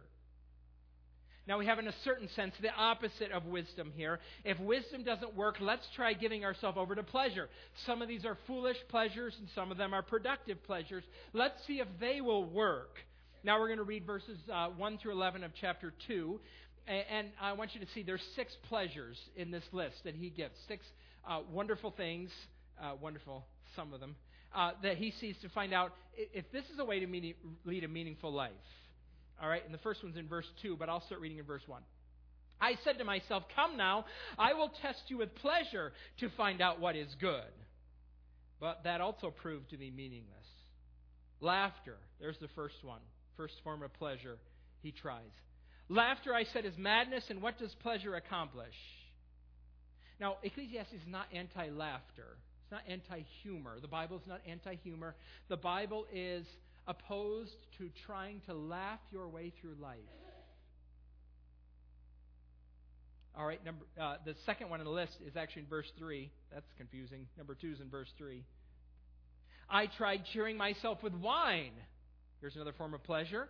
[1.46, 4.20] Now, we have, in a certain sense, the opposite of wisdom here.
[4.44, 7.50] If wisdom doesn't work, let's try giving ourselves over to pleasure.
[7.84, 11.04] Some of these are foolish pleasures, and some of them are productive pleasures.
[11.34, 12.96] Let's see if they will work.
[13.42, 16.40] Now, we're going to read verses uh, 1 through 11 of chapter 2.
[16.86, 20.54] And I want you to see there's six pleasures in this list that he gives.
[20.68, 20.84] Six
[21.26, 22.30] uh, wonderful things,
[22.82, 24.16] uh, wonderful, some of them,
[24.54, 27.88] uh, that he sees to find out if this is a way to lead a
[27.88, 28.52] meaningful life.
[29.42, 31.62] All right, and the first one's in verse 2, but I'll start reading in verse
[31.66, 31.82] 1.
[32.60, 34.04] I said to myself, Come now,
[34.38, 37.42] I will test you with pleasure to find out what is good.
[38.60, 40.46] But that also proved to be meaningless.
[41.40, 43.00] Laughter, there's the first one,
[43.36, 44.38] first form of pleasure
[44.82, 45.22] he tries.
[45.88, 48.74] Laughter, I said, is madness, and what does pleasure accomplish?
[50.20, 53.76] Now, Ecclesiastes is not anti laughter, it's not anti humor.
[53.80, 55.14] The Bible is not anti humor.
[55.48, 56.46] The Bible is
[56.86, 59.98] opposed to trying to laugh your way through life.
[63.36, 66.30] All right, number, uh, the second one on the list is actually in verse 3.
[66.52, 67.26] That's confusing.
[67.36, 68.44] Number 2 is in verse 3.
[69.68, 71.72] I tried cheering myself with wine.
[72.40, 73.48] Here's another form of pleasure.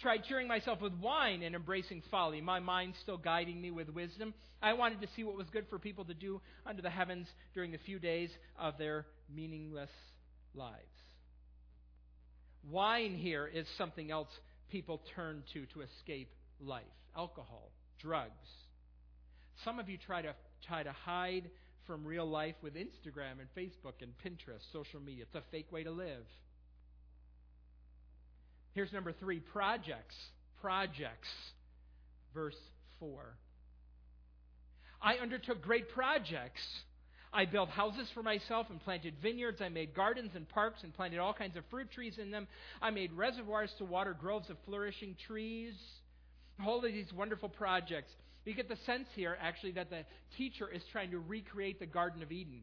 [0.00, 4.34] Tried cheering myself with wine and embracing folly, my mind still guiding me with wisdom.
[4.60, 7.72] I wanted to see what was good for people to do under the heavens during
[7.72, 9.90] the few days of their meaningless
[10.54, 10.76] lives.
[12.70, 14.28] Wine here is something else
[14.70, 16.30] people turn to to escape
[16.60, 16.84] life
[17.16, 18.48] alcohol, drugs.
[19.64, 20.34] Some of you try to,
[20.66, 21.48] try to hide
[21.86, 25.24] from real life with Instagram and Facebook and Pinterest, social media.
[25.24, 26.26] It's a fake way to live.
[28.76, 30.14] Here's number three projects.
[30.60, 31.28] Projects.
[32.34, 32.58] Verse
[33.00, 33.34] 4.
[35.00, 36.60] I undertook great projects.
[37.32, 39.62] I built houses for myself and planted vineyards.
[39.62, 42.48] I made gardens and parks and planted all kinds of fruit trees in them.
[42.82, 45.72] I made reservoirs to water groves of flourishing trees.
[46.62, 48.12] All of these wonderful projects.
[48.44, 50.04] You get the sense here, actually, that the
[50.36, 52.60] teacher is trying to recreate the Garden of Eden.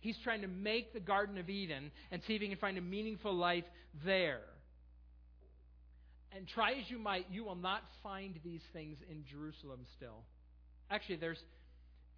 [0.00, 2.82] He's trying to make the Garden of Eden and see if he can find a
[2.82, 3.64] meaningful life
[4.04, 4.42] there.
[6.36, 10.24] And try as you might, you will not find these things in Jerusalem still.
[10.90, 11.38] Actually, there's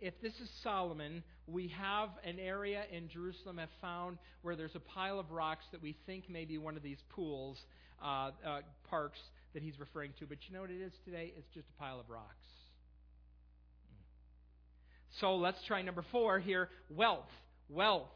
[0.00, 4.80] if this is Solomon, we have an area in Jerusalem have found where there's a
[4.80, 7.58] pile of rocks that we think may be one of these pools,
[8.02, 9.18] uh, uh, parks
[9.54, 10.26] that he's referring to.
[10.26, 11.32] But you know what it is today?
[11.36, 12.46] It's just a pile of rocks.
[15.20, 17.30] So let's try number four here wealth.
[17.70, 18.08] Wealth.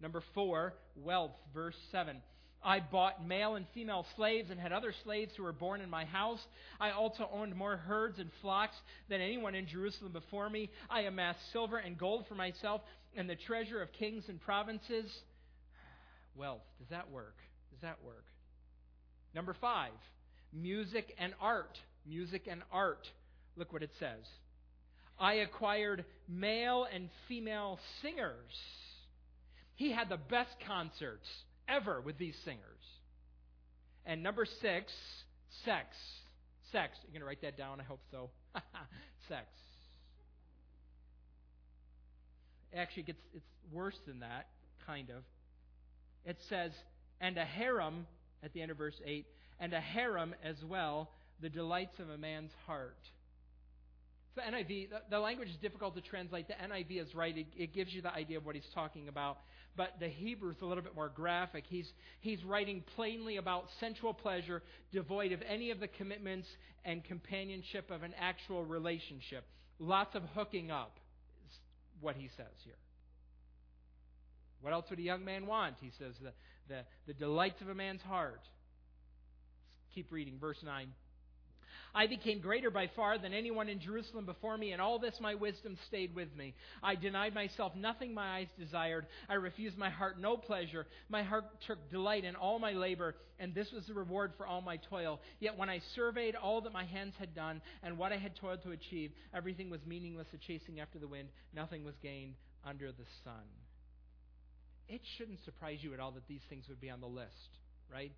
[0.00, 1.30] Number four, wealth.
[1.54, 2.16] Verse 7.
[2.64, 6.06] I bought male and female slaves and had other slaves who were born in my
[6.06, 6.40] house.
[6.80, 8.76] I also owned more herds and flocks
[9.10, 10.70] than anyone in Jerusalem before me.
[10.88, 12.80] I amassed silver and gold for myself
[13.16, 15.12] and the treasure of kings and provinces.
[16.36, 16.62] Wealth.
[16.78, 17.36] Does that work?
[17.70, 18.24] Does that work?
[19.34, 19.92] Number five,
[20.52, 21.78] music and art.
[22.06, 23.06] Music and art.
[23.56, 24.24] Look what it says.
[25.18, 28.52] I acquired male and female singers.
[29.76, 31.26] He had the best concerts
[31.68, 32.60] ever with these singers.
[34.06, 34.92] And number six,
[35.64, 35.96] sex.
[36.72, 36.96] Sex.
[37.04, 37.80] You're going to write that down?
[37.80, 38.30] I hope so.
[39.28, 39.46] sex.
[42.76, 44.48] Actually, it gets, it's worse than that,
[44.86, 45.22] kind of.
[46.24, 46.72] It says,
[47.20, 48.06] and a harem,
[48.42, 49.26] at the end of verse 8,
[49.60, 52.98] and a harem as well, the delights of a man's heart.
[54.34, 56.48] So NIV, the, the, language is difficult to translate.
[56.48, 57.36] The NIV is right.
[57.36, 59.38] It, it, gives you the idea of what he's talking about.
[59.76, 61.64] But the Hebrew is a little bit more graphic.
[61.68, 66.48] He's, he's writing plainly about sensual pleasure, devoid of any of the commitments
[66.84, 69.44] and companionship of an actual relationship.
[69.80, 70.96] Lots of hooking up
[71.48, 71.58] is
[72.00, 72.74] what he says here.
[74.60, 75.76] What else would a young man want?
[75.80, 76.32] He says the,
[76.68, 78.40] the, the delights of a man's heart.
[79.94, 80.88] Keep reading, verse 9.
[81.94, 85.34] I became greater by far than anyone in Jerusalem before me, and all this my
[85.34, 86.54] wisdom stayed with me.
[86.82, 89.06] I denied myself nothing my eyes desired.
[89.28, 90.86] I refused my heart no pleasure.
[91.08, 94.60] My heart took delight in all my labor, and this was the reward for all
[94.60, 95.20] my toil.
[95.38, 98.62] Yet when I surveyed all that my hands had done and what I had toiled
[98.64, 101.28] to achieve, everything was meaningless, a chasing after the wind.
[101.54, 102.34] Nothing was gained
[102.66, 103.44] under the sun.
[104.88, 107.58] It shouldn't surprise you at all that these things would be on the list,
[107.90, 108.12] right?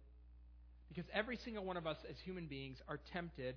[0.88, 3.56] Because every single one of us as human beings are tempted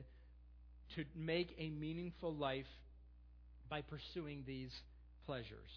[0.95, 2.65] to make a meaningful life
[3.69, 4.71] by pursuing these
[5.25, 5.69] pleasures.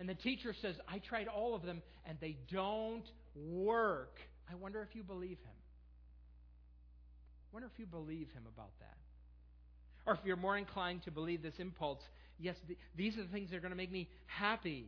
[0.00, 3.04] And the teacher says, I tried all of them and they don't
[3.36, 4.16] work.
[4.50, 5.58] I wonder if you believe him.
[7.44, 8.96] I wonder if you believe him about that.
[10.04, 12.00] Or if you're more inclined to believe this impulse,
[12.38, 14.86] yes, th- these are the things that are going to make me happy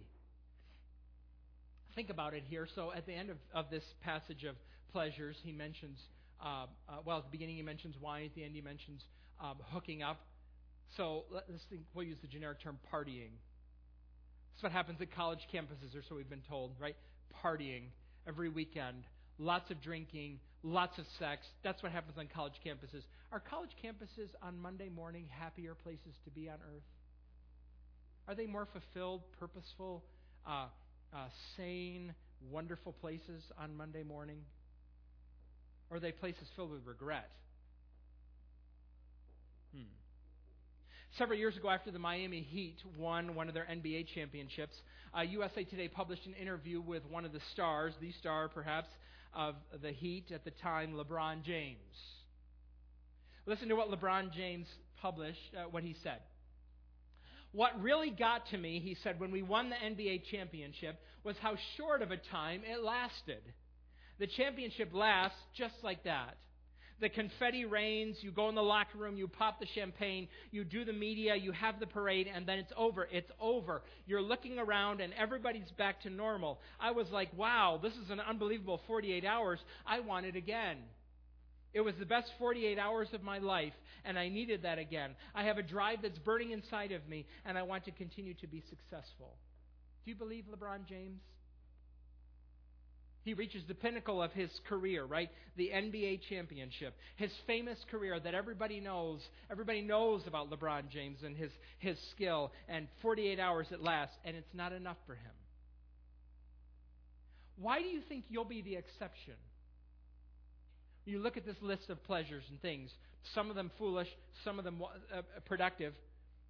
[1.95, 2.67] think about it here.
[2.75, 4.57] So at the end of, of this passage of
[4.93, 5.99] pleasures, he mentions,
[6.45, 9.03] uh, uh, well, at the beginning he mentions wine, at the end he mentions
[9.41, 10.21] um, hooking up.
[10.97, 13.31] So let's think, we'll use the generic term partying.
[14.53, 16.97] That's what happens at college campuses, or so we've been told, right?
[17.43, 17.87] Partying
[18.29, 19.05] every weekend,
[19.39, 21.47] lots of drinking, lots of sex.
[21.65, 23.03] That's what happens on college campuses.
[23.33, 26.85] Are college campuses on Monday morning happier places to be on earth?
[28.29, 30.05] Are they more fulfilled, purposeful,
[30.47, 30.67] uh,
[31.15, 32.15] uh, sane,
[32.51, 34.39] wonderful places on Monday morning?
[35.91, 37.31] Or are they places filled with regret?
[39.75, 39.83] Hmm.
[41.19, 44.75] Several years ago, after the Miami Heat won one of their NBA championships,
[45.17, 48.89] uh, USA Today published an interview with one of the stars, the star perhaps,
[49.33, 51.79] of the Heat at the time, LeBron James.
[53.47, 54.67] Listen to what LeBron James
[55.01, 56.19] published, uh, what he said.
[57.55, 61.55] What really got to me, he said, when we won the NBA championship was how
[61.77, 63.43] short of a time it lasted.
[64.19, 66.37] The championship lasts just like that.
[67.01, 70.85] The confetti rains, you go in the locker room, you pop the champagne, you do
[70.85, 73.07] the media, you have the parade, and then it's over.
[73.13, 73.83] It's over.
[74.05, 76.61] You're looking around and everybody's back to normal.
[76.81, 79.61] I was like, wow, this is an unbelievable 48 hours.
[79.87, 80.79] I want it again.
[81.75, 83.73] It was the best 48 hours of my life,
[84.05, 85.11] and I needed that again.
[85.35, 88.47] I have a drive that's burning inside of me, and I want to continue to
[88.47, 89.35] be successful.
[90.05, 91.21] Do you believe LeBron James?
[93.25, 95.31] He reaches the pinnacle of his career, right?
[95.57, 96.95] The NBA championship.
[97.17, 99.21] His famous career that everybody knows.
[99.51, 104.37] Everybody knows about LeBron James and his, his skill, and 48 hours it lasts, and
[104.37, 105.33] it's not enough for him.
[107.57, 109.35] Why do you think you'll be the exception?
[111.05, 112.91] You look at this list of pleasures and things,
[113.35, 114.09] some of them foolish,
[114.45, 115.93] some of them uh, productive.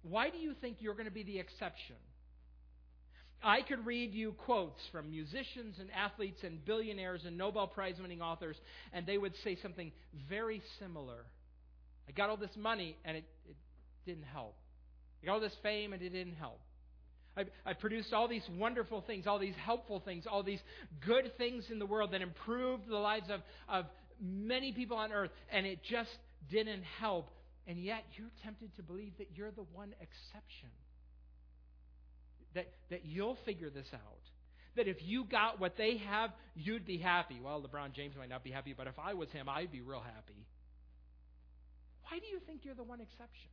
[0.03, 1.95] Why do you think you're going to be the exception?
[3.43, 8.21] I could read you quotes from musicians and athletes and billionaires and Nobel Prize winning
[8.21, 8.55] authors,
[8.93, 9.91] and they would say something
[10.29, 11.25] very similar.
[12.07, 13.55] I got all this money, and it, it
[14.05, 14.55] didn't help.
[15.21, 16.59] I got all this fame, and it didn't help.
[17.37, 20.61] I, I produced all these wonderful things, all these helpful things, all these
[21.05, 23.85] good things in the world that improved the lives of, of
[24.21, 26.09] many people on earth, and it just
[26.49, 27.29] didn't help.
[27.67, 30.69] And yet, you're tempted to believe that you're the one exception
[32.53, 34.01] that, that you'll figure this out.
[34.75, 37.39] That if you got what they have, you'd be happy.
[37.41, 40.01] Well, LeBron James might not be happy, but if I was him, I'd be real
[40.01, 40.45] happy.
[42.09, 43.49] Why do you think you're the one exception?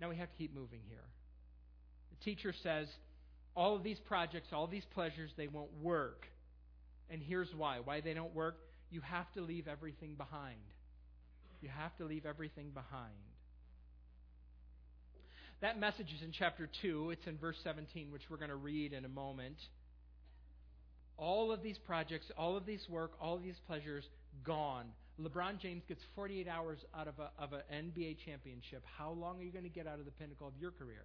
[0.00, 1.04] Now we have to keep moving here.
[2.10, 2.86] The teacher says
[3.56, 6.26] all of these projects, all these pleasures, they won't work.
[7.10, 7.78] And here's why.
[7.82, 8.56] Why they don't work?
[8.90, 10.60] You have to leave everything behind.
[11.60, 13.14] You have to leave everything behind.
[15.60, 17.10] That message is in chapter 2.
[17.10, 19.56] It's in verse 17, which we're going to read in a moment.
[21.16, 24.04] All of these projects, all of these work, all of these pleasures,
[24.44, 24.86] gone.
[25.20, 28.84] LeBron James gets 48 hours out of, a, of an NBA championship.
[28.96, 31.02] How long are you going to get out of the pinnacle of your career?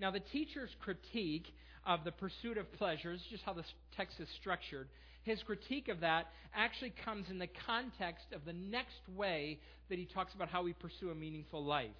[0.00, 1.46] Now, the teacher's critique
[1.86, 3.64] of the pursuit of pleasures, just how the
[3.96, 4.88] text is structured,
[5.22, 9.58] his critique of that actually comes in the context of the next way
[9.90, 11.90] that he talks about how we pursue a meaningful life.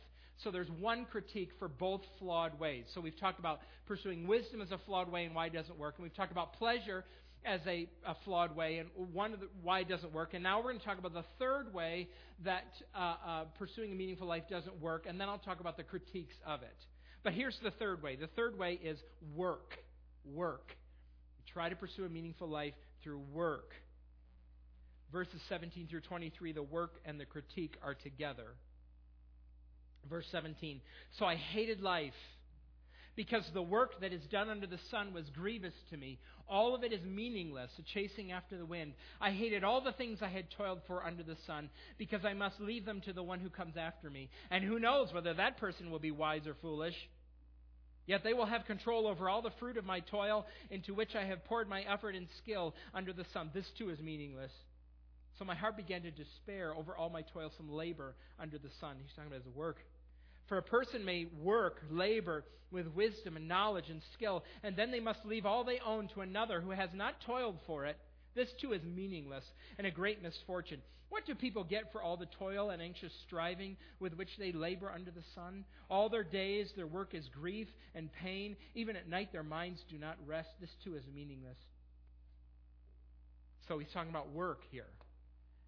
[0.42, 2.84] So there's one critique for both flawed ways.
[2.94, 5.96] So we've talked about pursuing wisdom as a flawed way and why it doesn't work.
[5.96, 7.04] And we've talked about pleasure
[7.44, 10.32] as a, a flawed way and one the, why it doesn't work.
[10.32, 12.08] And now we're going to talk about the third way
[12.44, 15.04] that uh, uh, pursuing a meaningful life doesn't work.
[15.06, 16.76] And then I'll talk about the critiques of it.
[17.22, 18.16] But here's the third way.
[18.16, 18.98] The third way is
[19.34, 19.76] work.
[20.24, 20.74] Work.
[21.52, 23.72] try to pursue a meaningful life through work.
[25.12, 28.54] Verses 17 through 23, the work and the critique are together.
[30.08, 30.80] Verse 17
[31.18, 32.14] So I hated life
[33.16, 36.18] because the work that is done under the sun was grievous to me.
[36.48, 38.94] All of it is meaningless, a chasing after the wind.
[39.20, 42.60] I hated all the things I had toiled for under the sun because I must
[42.60, 44.30] leave them to the one who comes after me.
[44.50, 46.94] And who knows whether that person will be wise or foolish?
[48.06, 51.24] Yet they will have control over all the fruit of my toil into which I
[51.24, 53.50] have poured my effort and skill under the sun.
[53.54, 54.50] This too is meaningless.
[55.38, 58.96] So my heart began to despair over all my toilsome labor under the sun.
[59.00, 59.78] He's talking about his work.
[60.50, 64.98] For a person may work, labor with wisdom and knowledge and skill, and then they
[64.98, 67.96] must leave all they own to another who has not toiled for it.
[68.34, 69.44] This too is meaningless
[69.78, 70.82] and a great misfortune.
[71.08, 74.90] What do people get for all the toil and anxious striving with which they labor
[74.90, 75.64] under the sun?
[75.88, 78.56] All their days, their work is grief and pain.
[78.74, 80.48] Even at night, their minds do not rest.
[80.60, 81.58] This too is meaningless.
[83.68, 84.88] So he's talking about work here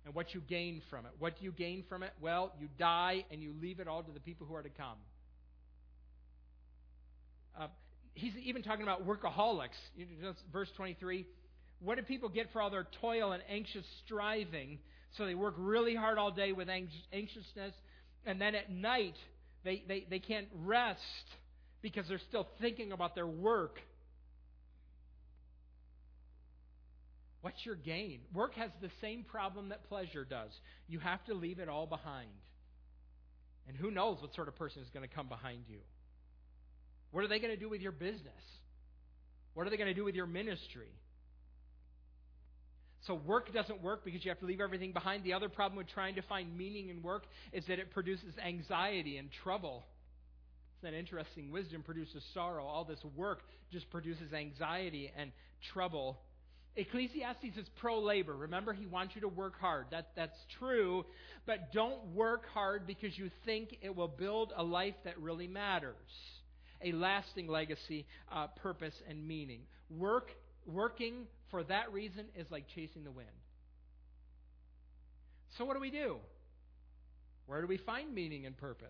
[0.04, 1.12] and what you gain from it.
[1.18, 2.12] What do you gain from it?
[2.20, 4.96] Well, you die and you leave it all to the people who are to come.
[7.58, 7.66] Uh,
[8.14, 9.68] he's even talking about workaholics.
[10.52, 11.26] Verse 23.
[11.80, 14.78] What do people get for all their toil and anxious striving?
[15.16, 17.74] So they work really hard all day with anxiousness,
[18.24, 19.16] and then at night
[19.64, 21.00] they, they, they can't rest
[21.82, 23.78] because they're still thinking about their work.
[27.42, 28.20] What's your gain?
[28.32, 30.50] Work has the same problem that pleasure does.
[30.88, 32.30] You have to leave it all behind.
[33.68, 35.78] And who knows what sort of person is going to come behind you?
[37.10, 38.32] What are they going to do with your business?
[39.54, 40.88] What are they going to do with your ministry?
[43.06, 45.24] So work doesn't work because you have to leave everything behind.
[45.24, 49.16] The other problem with trying to find meaning in work is that it produces anxiety
[49.18, 49.84] and trouble.
[50.78, 51.50] Isn't that interesting?
[51.50, 52.64] Wisdom produces sorrow.
[52.64, 53.40] All this work
[53.72, 55.32] just produces anxiety and
[55.72, 56.20] trouble.
[56.74, 58.34] Ecclesiastes is pro labor.
[58.34, 59.86] Remember, he wants you to work hard.
[59.90, 61.04] That, that's true.
[61.46, 65.94] But don't work hard because you think it will build a life that really matters.
[66.82, 69.60] a lasting legacy, uh, purpose, and meaning.
[69.90, 70.30] Work,
[70.66, 73.28] working for that reason is like chasing the wind.
[75.58, 76.16] So, what do we do?
[77.46, 78.88] Where do we find meaning and purpose?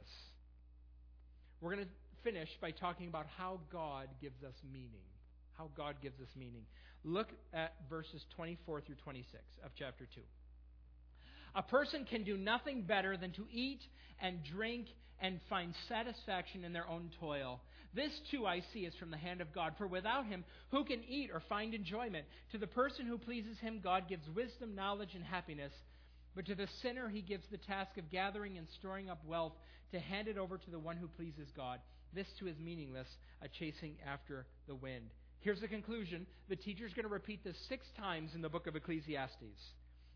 [1.60, 5.06] We're going to finish by talking about how God gives us meaning.
[5.58, 6.64] How God gives us meaning.
[7.04, 10.20] Look at verses 24 through 26 of chapter 2.
[11.54, 13.80] A person can do nothing better than to eat
[14.20, 14.86] and drink
[15.20, 17.60] and find satisfaction in their own toil.
[17.94, 21.02] This too I see is from the hand of God, for without him, who can
[21.06, 22.24] eat or find enjoyment?
[22.52, 25.72] To the person who pleases him, God gives wisdom, knowledge, and happiness.
[26.34, 29.52] But to the sinner, he gives the task of gathering and storing up wealth
[29.92, 31.80] to hand it over to the one who pleases God.
[32.14, 33.08] This too is meaningless,
[33.42, 35.10] a chasing after the wind.
[35.42, 36.26] Here's the conclusion.
[36.48, 39.60] The teacher is going to repeat this six times in the book of Ecclesiastes.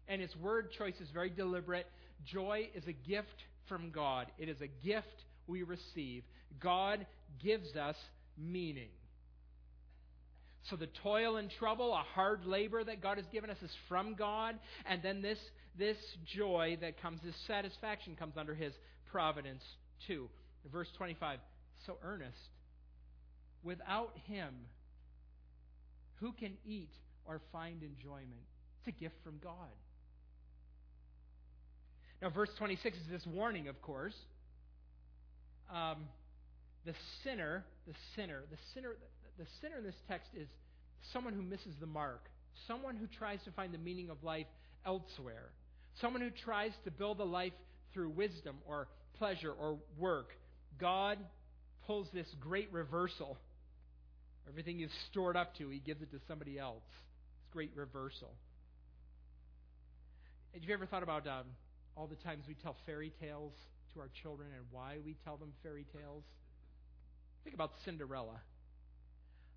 [0.09, 1.87] And its word choice is very deliberate.
[2.25, 6.23] Joy is a gift from God, it is a gift we receive.
[6.61, 7.05] God
[7.43, 7.97] gives us
[8.39, 8.91] meaning.
[10.71, 14.15] So the toil and trouble, a hard labor that God has given us is from
[14.15, 14.57] God,
[14.89, 15.39] and then this
[15.79, 18.73] this joy that comes, this satisfaction comes under his
[19.11, 19.63] providence
[20.07, 20.29] too.
[20.73, 21.39] Verse 25,
[21.87, 22.37] so earnest.
[23.63, 24.55] Without him,
[26.21, 26.91] who can eat
[27.25, 28.47] or find enjoyment?
[28.81, 29.75] It's a gift from God.
[32.23, 34.15] Now, verse 26 is this warning, of course.
[35.73, 36.09] Um,
[36.85, 38.97] the sinner, the sinner, the sinner,
[39.39, 40.49] the sinner in this text is
[41.13, 42.31] someone who misses the mark,
[42.67, 44.47] someone who tries to find the meaning of life
[44.87, 45.51] elsewhere,
[46.01, 47.53] someone who tries to build a life
[47.93, 48.89] through wisdom or
[49.19, 50.31] pleasure or work.
[50.79, 51.19] God
[51.87, 53.39] pulls this great reversal.
[54.49, 56.85] Everything you've stored up to, He gives it to somebody else.
[57.41, 58.33] It's great reversal.
[60.55, 61.45] Have you ever thought about um,
[61.97, 63.53] all the times we tell fairy tales
[63.97, 66.25] to our children and why we tell them fairy tales.
[67.43, 68.41] Think about Cinderella.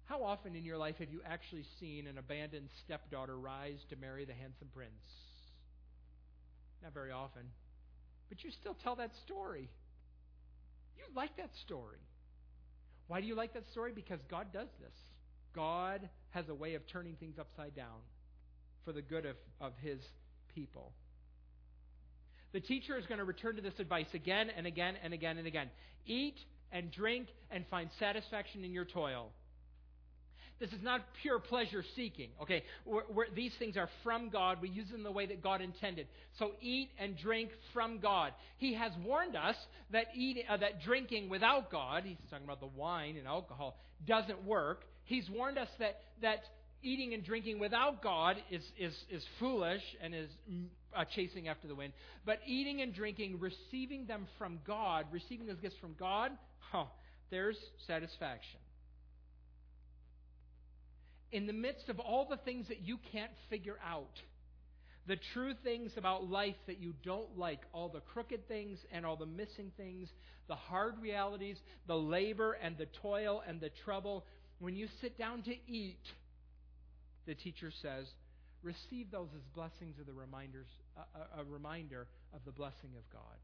[0.05, 4.25] How often in your life have you actually seen an abandoned stepdaughter rise to marry
[4.25, 4.91] the handsome prince?
[6.81, 7.43] Not very often.
[8.29, 9.69] But you still tell that story.
[10.97, 11.99] You like that story.
[13.09, 13.91] Why do you like that story?
[13.93, 14.93] Because God does this.
[15.55, 17.97] God has a way of turning things upside down
[18.85, 19.99] for the good of, of His
[20.53, 20.93] people.
[22.53, 25.47] The teacher is going to return to this advice again and again and again and
[25.47, 25.69] again.
[26.05, 26.37] Eat
[26.71, 29.31] and drink and find satisfaction in your toil.
[30.59, 32.29] This is not pure pleasure seeking.
[32.41, 34.57] Okay, we're, we're, these things are from God.
[34.61, 36.07] We use them the way that God intended.
[36.37, 38.33] So eat and drink from God.
[38.57, 39.55] He has warned us
[39.91, 44.43] that eating, uh, that drinking without God, he's talking about the wine and alcohol, doesn't
[44.43, 44.83] work.
[45.05, 46.43] He's warned us that that
[46.81, 51.67] eating and drinking without God is, is, is foolish and is mm, uh, chasing after
[51.67, 51.93] the wind.
[52.25, 56.31] But eating and drinking, receiving them from God, receiving those gifts from God,
[56.71, 56.85] huh,
[57.31, 57.57] there's
[57.87, 58.59] satisfaction.
[61.31, 64.21] In the midst of all the things that you can't figure out,
[65.07, 69.15] the true things about life that you don't like, all the crooked things and all
[69.15, 70.09] the missing things,
[70.47, 71.57] the hard realities,
[71.87, 74.25] the labor and the toil and the trouble,
[74.59, 76.01] when you sit down to eat,
[77.25, 78.07] the teacher says,
[78.61, 80.67] receive those as blessings of the reminders,
[80.97, 83.37] a, a, a reminder of the blessing of God.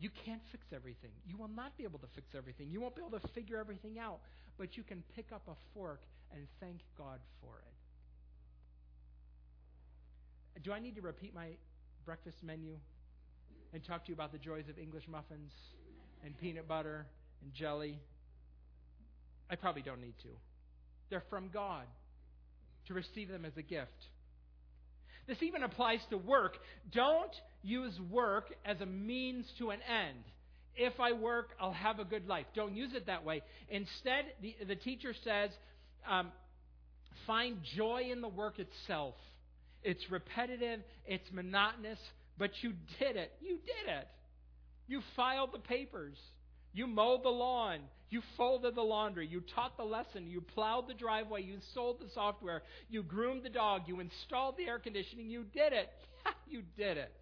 [0.00, 1.10] You can't fix everything.
[1.26, 2.70] You will not be able to fix everything.
[2.70, 4.20] You won't be able to figure everything out.
[4.56, 6.00] But you can pick up a fork
[6.32, 7.64] and thank God for it.
[10.62, 11.50] Do I need to repeat my
[12.04, 12.76] breakfast menu
[13.72, 15.52] and talk to you about the joys of English muffins
[16.24, 17.06] and peanut butter
[17.42, 17.98] and jelly?
[19.50, 20.28] I probably don't need to.
[21.10, 21.84] They're from God
[22.86, 24.06] to receive them as a gift.
[25.28, 26.56] This even applies to work.
[26.92, 27.30] Don't
[27.62, 30.24] use work as a means to an end.
[30.74, 32.46] If I work, I'll have a good life.
[32.54, 33.42] Don't use it that way.
[33.68, 35.50] Instead, the, the teacher says,
[36.08, 36.32] um,
[37.26, 39.14] find joy in the work itself.
[39.82, 41.98] It's repetitive, it's monotonous,
[42.38, 43.32] but you did it.
[43.40, 44.08] You did it.
[44.86, 46.16] You filed the papers.
[46.78, 47.80] You mowed the lawn.
[48.08, 49.26] You folded the laundry.
[49.26, 50.28] You taught the lesson.
[50.28, 51.42] You plowed the driveway.
[51.42, 52.62] You sold the software.
[52.88, 53.82] You groomed the dog.
[53.86, 55.28] You installed the air conditioning.
[55.28, 55.90] You did it.
[56.48, 57.12] you did it.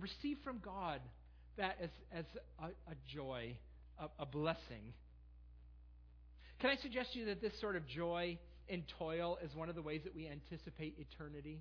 [0.00, 1.00] Receive from God
[1.58, 2.24] that as, as
[2.60, 3.56] a, a joy,
[3.98, 4.94] a, a blessing.
[6.60, 9.74] Can I suggest to you that this sort of joy in toil is one of
[9.74, 11.58] the ways that we anticipate eternity?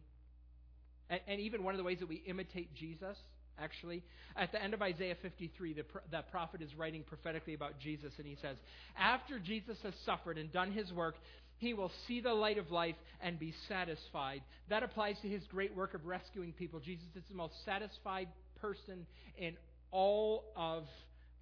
[1.10, 3.18] And, and even one of the ways that we imitate Jesus?
[3.60, 4.04] Actually.
[4.36, 8.28] At the end of Isaiah 53, the, that prophet is writing prophetically about Jesus, and
[8.28, 8.58] he says,
[8.98, 11.16] After Jesus has suffered and done his work,
[11.58, 14.42] he will see the light of life and be satisfied.
[14.70, 16.80] That applies to his great work of rescuing people.
[16.80, 18.30] Jesus is the most satisfied
[18.60, 19.06] person
[19.38, 19.56] in
[19.92, 20.84] all of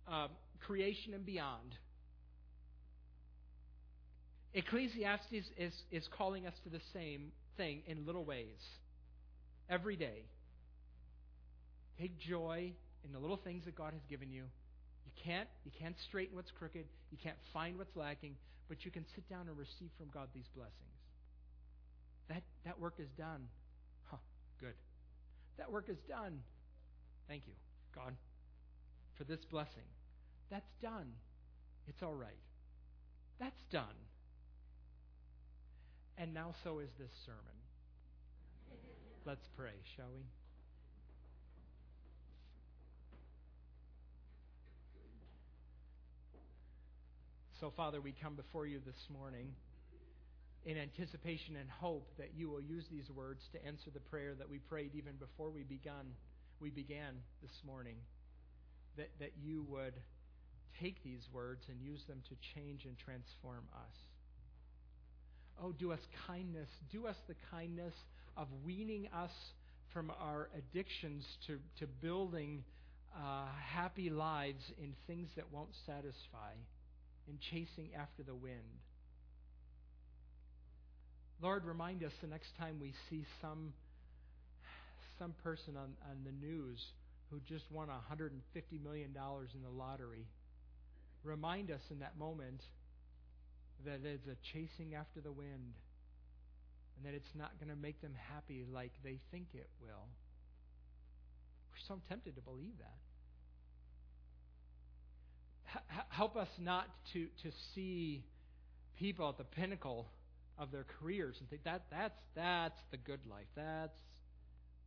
[0.08, 0.30] um,
[0.60, 1.76] creation and beyond.
[4.54, 8.60] Ecclesiastes is, is calling us to the same thing in little ways.
[9.70, 10.24] Every day.
[12.00, 12.72] Take joy
[13.04, 14.44] in the little things that God has given you.
[15.06, 16.86] You can't, you can't straighten what's crooked.
[17.12, 18.36] You can't find what's lacking,
[18.70, 20.74] but you can sit down and receive from God these blessings.
[22.30, 23.48] That, that work is done.
[24.06, 24.18] Huh,
[24.62, 24.76] good.
[25.58, 26.40] That work is done.
[27.28, 27.54] Thank you,
[27.94, 28.14] God,
[29.18, 29.84] for this blessing.
[30.50, 31.12] That's done.
[31.88, 32.40] It's all right.
[33.40, 33.98] That's done.
[36.18, 37.60] And now so is this sermon.
[39.26, 40.24] Let's pray, shall we?
[47.60, 49.50] So, Father, we come before you this morning
[50.66, 54.50] in anticipation and hope that you will use these words to answer the prayer that
[54.50, 56.14] we prayed even before we begun
[56.62, 57.96] we began this morning.
[58.96, 59.94] That, that you would
[60.82, 63.96] take these words and use them to change and transform us.
[65.62, 66.70] Oh, do us kindness.
[66.94, 67.94] Do us the kindness
[68.38, 69.32] of weaning us
[69.92, 72.64] from our addictions to, to building
[73.14, 76.54] uh, happy lives in things that won't satisfy,
[77.30, 78.82] in chasing after the wind.
[81.42, 83.74] Lord, remind us the next time we see some,
[85.18, 86.84] some person on, on the news
[87.30, 88.32] who just won $150
[88.84, 90.26] million in the lottery.
[91.24, 92.62] Remind us in that moment
[93.86, 95.76] that it's a chasing after the wind
[96.98, 100.08] and that it's not going to make them happy like they think it will.
[101.72, 102.98] We're so tempted to believe that.
[106.10, 108.24] Help us not to, to see
[108.98, 110.08] people at the pinnacle
[110.58, 113.48] of their careers and think that that's that's the good life.
[113.56, 113.98] That's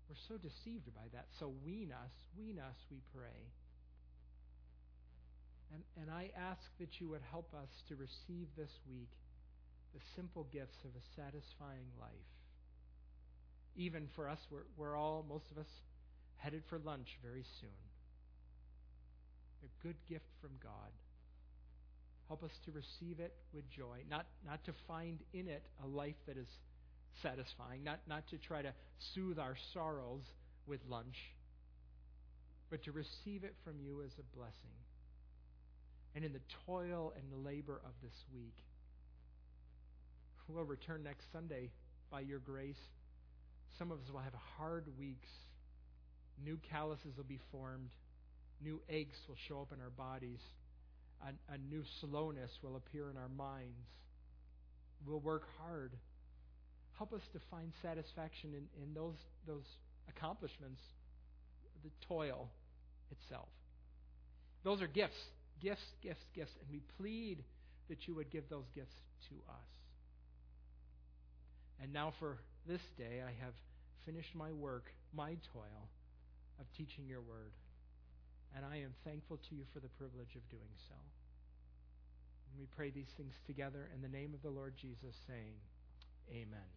[0.08, 1.26] we're so deceived by that.
[1.38, 3.48] So wean us, wean us, we pray.
[5.72, 9.08] And and I ask that you would help us to receive this week
[9.94, 12.10] the simple gifts of a satisfying life.
[13.76, 15.68] Even for us, we're, we're all, most of us,
[16.36, 17.70] headed for lunch very soon.
[19.62, 20.90] A good gift from God.
[22.28, 26.16] Help us to receive it with joy, not, not to find in it a life
[26.26, 26.48] that is
[27.22, 28.72] satisfying, not, not to try to
[29.14, 30.22] soothe our sorrows
[30.66, 31.16] with lunch,
[32.70, 34.74] but to receive it from you as a blessing.
[36.14, 38.56] And in the toil and the labor of this week,
[40.48, 41.70] we'll return next Sunday
[42.10, 42.80] by your grace.
[43.78, 45.28] Some of us will have hard weeks.
[46.44, 47.90] New calluses will be formed.
[48.62, 50.40] New aches will show up in our bodies
[51.22, 53.86] a, a new slowness will appear in our minds.
[55.06, 55.92] We'll work hard.
[56.98, 59.64] Help us to find satisfaction in, in those, those
[60.08, 60.80] accomplishments,
[61.82, 62.48] the toil
[63.10, 63.48] itself.
[64.64, 65.18] Those are gifts,
[65.60, 66.52] gifts, gifts, gifts.
[66.60, 67.44] And we plead
[67.88, 68.94] that you would give those gifts
[69.28, 69.68] to us.
[71.82, 72.38] And now for
[72.68, 73.54] this day, I have
[74.06, 74.84] finished my work,
[75.14, 75.88] my toil
[76.60, 77.50] of teaching your word.
[78.56, 80.94] And I am thankful to you for the privilege of doing so.
[82.50, 85.54] And we pray these things together in the name of the Lord Jesus, saying,
[86.30, 86.70] Amen.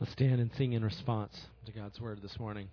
[0.00, 2.68] Let's stand and sing in response to God's word this morning.